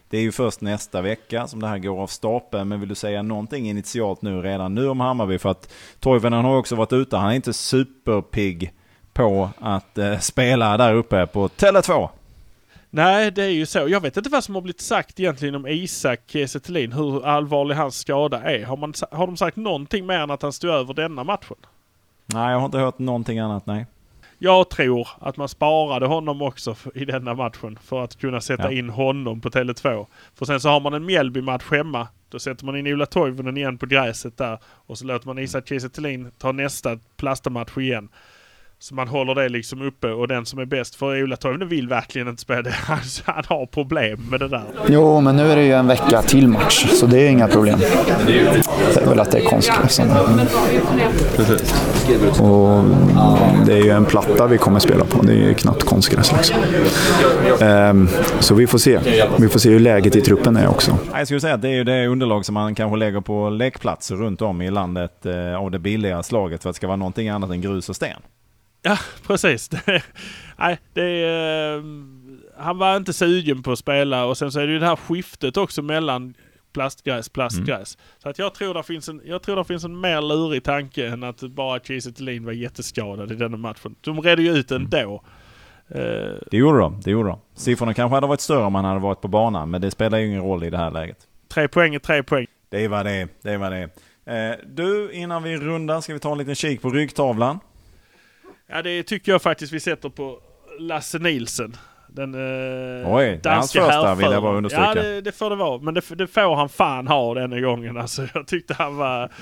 [0.08, 2.68] Det är ju först nästa vecka som det här går av stapeln.
[2.68, 5.38] Men vill du säga någonting initialt nu redan nu om Hammarby?
[5.38, 7.16] För att Toivonen har också varit ute.
[7.16, 8.72] Han är inte superpigg
[9.14, 12.08] på att spela där uppe på Tele2.
[12.90, 13.88] Nej, det är ju så.
[13.88, 16.60] Jag vet inte vad som har blivit sagt egentligen om Isak Kiese
[16.92, 18.64] hur allvarlig hans skada är.
[18.64, 21.56] Har, man, har de sagt någonting mer än att han stod över denna matchen?
[22.26, 23.86] Nej, jag har inte hört någonting annat, nej.
[24.38, 28.78] Jag tror att man sparade honom också i denna matchen för att kunna sätta ja.
[28.78, 30.06] in honom på Tele2.
[30.34, 32.08] För sen så har man en Mjällby-match hemma.
[32.28, 35.68] Då sätter man in Ola Toivonen igen på gräset där och så låter man Isak
[35.68, 35.88] Kiese
[36.38, 38.08] ta nästa plastamatch igen.
[38.84, 40.94] Så man håller det liksom uppe och den som är bäst.
[40.94, 42.70] För Ola Toivonen vill verkligen inte spela det.
[42.86, 44.64] Han, han har problem med det där.
[44.88, 46.86] Jo, men nu är det ju en vecka till match.
[46.86, 47.78] Så det är inga problem.
[48.26, 49.98] Det är väl att det är konstgräs.
[52.40, 52.84] Och
[53.66, 55.22] det är ju en platta vi kommer spela på.
[55.22, 56.56] Det är ju knappt konstgräs liksom.
[57.60, 58.08] Um,
[58.40, 58.98] så vi får se.
[59.38, 60.98] Vi får se hur läget i truppen är också.
[61.14, 64.16] Jag skulle säga att det är ju det underlag som man kanske lägger på lekplatser
[64.16, 67.28] runt om i landet eh, av det billiga slaget för att det ska vara någonting
[67.28, 68.20] annat än grus och sten.
[68.86, 69.70] Ja, precis.
[70.58, 71.26] nej, det
[71.76, 71.84] uh,
[72.56, 74.96] han var inte sugen på att spela och sen så är det ju det här
[74.96, 76.34] skiftet också mellan
[76.72, 77.96] plastgräs, plastgräs.
[77.96, 78.06] Mm.
[78.18, 81.08] Så att jag tror det finns en, jag tror det finns en mer lurig tanke
[81.08, 83.94] än att bara Kiese var jätteskadad i denna matchen.
[84.00, 85.24] De redde ju ut ändå.
[85.88, 86.06] Mm.
[86.06, 87.38] Uh, det gjorde de, det gjorde de.
[87.54, 90.26] Siffrorna kanske hade varit större om han hade varit på banan, men det spelar ju
[90.26, 91.18] ingen roll i det här läget.
[91.48, 92.46] Tre poäng är tre poäng.
[92.68, 93.88] Det är vad det är, det är vad det
[94.26, 94.52] är.
[94.52, 97.58] Uh, du, innan vi rundar ska vi ta en liten kik på ryggtavlan.
[98.66, 100.38] Ja, det tycker jag faktiskt vi sätter på
[100.78, 101.76] Lasse Nilsen.
[102.08, 104.84] Den eh, Oj, danska hans första vill jag bara understryka.
[104.86, 105.80] Ja, det, det, får det vara.
[105.82, 107.96] Men det, det får han fan ha denna gången.
[107.96, 109.32] Alltså, jag tyckte han var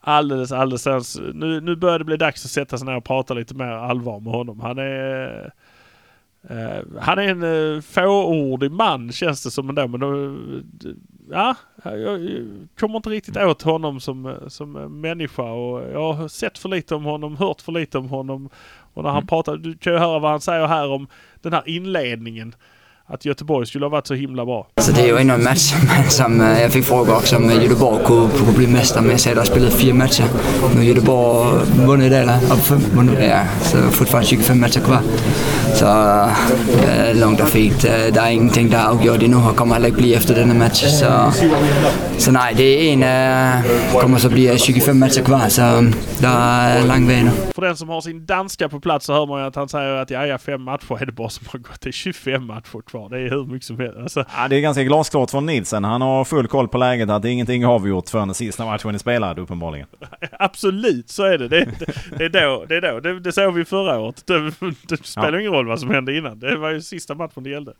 [0.00, 1.18] alldeles, alldeles...
[1.34, 4.20] Nu, nu börjar det bli dags att sätta sig ner och prata lite mer allvar
[4.20, 4.60] med honom.
[4.60, 5.52] Han är...
[6.50, 9.88] Uh, han är en uh, fåordig man känns det som ändå.
[9.88, 10.36] Men då,
[11.30, 11.54] ja,
[11.84, 12.20] jag
[12.78, 17.04] kommer inte riktigt åt honom som, som människa och jag har sett för lite om
[17.04, 18.48] honom, hört för lite om honom.
[18.94, 19.26] Och när han mm.
[19.26, 21.06] pratar, du kan ju höra vad han säger här om
[21.40, 22.54] den här inledningen
[23.10, 24.66] att Göteborg skulle ha varit så himla bra.
[24.80, 25.72] Så det är ju ändå en match
[26.08, 29.44] som eh, jag fick fråga också om Göteborg kunde bli mästare men jag säger att
[29.44, 30.24] de har spelat fyra matcher.
[30.76, 35.00] Nu Göteborg vunnit det, av fem, ja, så fortfarande 25 matcher kvar.
[35.74, 37.84] Så äh, långt och fint.
[37.84, 40.84] Eh, det är ingenting där avgjort ännu och kommer heller bli efter denna match.
[40.84, 41.32] Så,
[42.18, 43.02] så nej, det är en,
[43.64, 45.62] äh, kommer så bli 25 matcher kvar så
[46.20, 47.30] det är lång väg nu.
[47.54, 49.94] För den som har sin danska på plats så hör man ju att han säger
[49.94, 51.80] att ja, ja fem matcher är det bara som har gått.
[51.80, 53.18] Det är 25 matcher kvar kvar.
[53.18, 53.98] Det är hur mycket som helst.
[53.98, 54.24] Alltså.
[54.36, 55.84] Ja, det är ganska glasklart från Nilsen.
[55.84, 58.98] Han har full koll på läget att ingenting är avgjort förrän den sista matchen är
[58.98, 59.86] spelad uppenbarligen.
[60.38, 61.48] Absolut, så är det.
[61.48, 62.64] Det, det, det är då.
[62.68, 63.00] Det, är då.
[63.00, 64.26] Det, det såg vi förra året.
[64.26, 64.52] Det,
[64.88, 65.40] det spelar ja.
[65.40, 66.38] ingen roll vad som hände innan.
[66.38, 67.72] Det var ju sista matchen det gällde.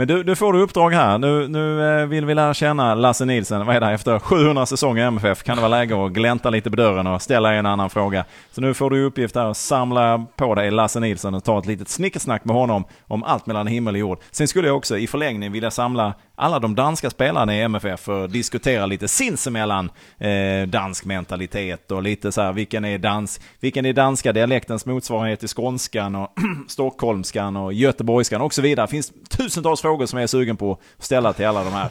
[0.00, 1.18] Men du, du får du uppdrag här.
[1.18, 3.66] Nu, nu eh, vill vi lära känna Lasse Nilsen.
[3.66, 3.90] Vad är det?
[3.90, 7.22] Efter 700 säsonger i MFF kan det vara läge att glänta lite på dörren och
[7.22, 8.24] ställa en annan fråga.
[8.52, 11.66] Så nu får du uppgift här att samla på dig Lasse Nilsen och ta ett
[11.66, 14.18] litet snickersnack med honom om allt mellan himmel och jord.
[14.30, 18.24] Sen skulle jag också i förlängning vilja samla alla de danska spelarna i MFF för
[18.24, 23.86] att diskutera lite sinsemellan eh, dansk mentalitet och lite så här vilken är, dans, vilken
[23.86, 26.32] är danska dialektens motsvarighet till skånskan och
[26.68, 28.86] stockholmskan och göteborgskan och så vidare.
[28.86, 31.90] Det finns tusentals frågor som jag är sugen på att ställa till alla de här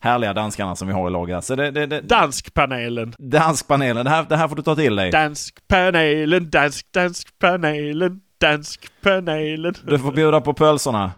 [0.00, 1.44] härliga danskarna som vi har i laget.
[1.44, 3.14] Så det, det, det, danskpanelen.
[3.18, 5.10] Danskpanelen, det här, det här får du ta till dig.
[5.10, 9.74] Danskpanelen, dansk, danskpanelen, danskpanelen.
[9.82, 11.12] Du får bjuda på pölserna.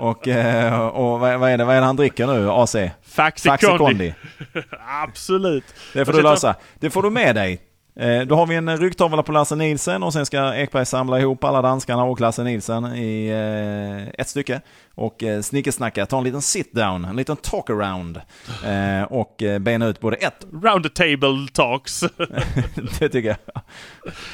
[0.00, 2.50] Och, eh, och vad, är det, vad är det han dricker nu?
[2.50, 2.76] AC?
[3.02, 4.14] Faxi Kondi.
[5.02, 5.64] Absolut.
[5.92, 6.54] Det får du lösa.
[6.78, 7.60] Det får du med dig
[8.26, 11.62] då har vi en ryggtavla på Lasse Nilsen och sen ska Ekberg samla ihop alla
[11.62, 14.60] danskarna och Lasse Nilsen i eh, ett stycke.
[14.94, 18.20] Och eh, snickesnacka, ta en liten sit-down, en liten talk-around.
[18.64, 20.46] Eh, och eh, bena ut både ett...
[20.62, 22.00] Round the table talks.
[22.98, 23.62] det tycker jag.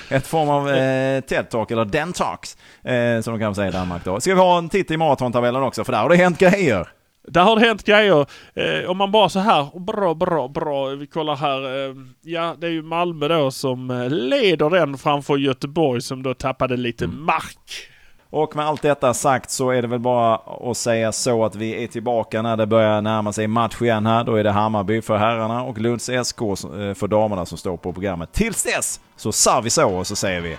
[0.09, 4.05] Ett form av eh, TED-talk, eller den talks, eh, som de kan säga i Danmark
[4.05, 4.21] då.
[4.21, 6.89] Ska vi ha en titt i maratontabellen också, för där har det hänt grejer.
[7.31, 8.27] Där har det hänt grejer.
[8.55, 10.87] Eh, om man bara så här, bra, bra, bra.
[10.87, 11.89] Vi kollar här.
[11.89, 16.35] Eh, ja, det är ju Malmö då som eh, leder den framför Göteborg som då
[16.35, 17.91] tappade lite mark.
[18.31, 20.35] Och med allt detta sagt så är det väl bara
[20.71, 24.25] att säga så att vi är tillbaka när det börjar närma sig match igen här.
[24.25, 27.93] Då är det Hammarby för herrarna och Lunds SK eh, för damerna som står på
[27.93, 28.33] programmet.
[28.33, 30.57] Tills dess så sa vi så och så säger vi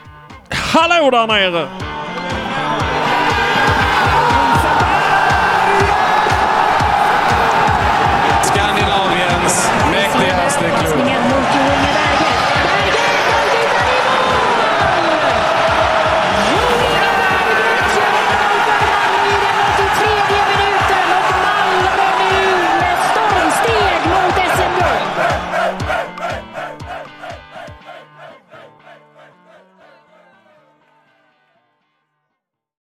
[0.49, 1.67] Hallå där nere!
[10.54, 11.01] Thanks, Nick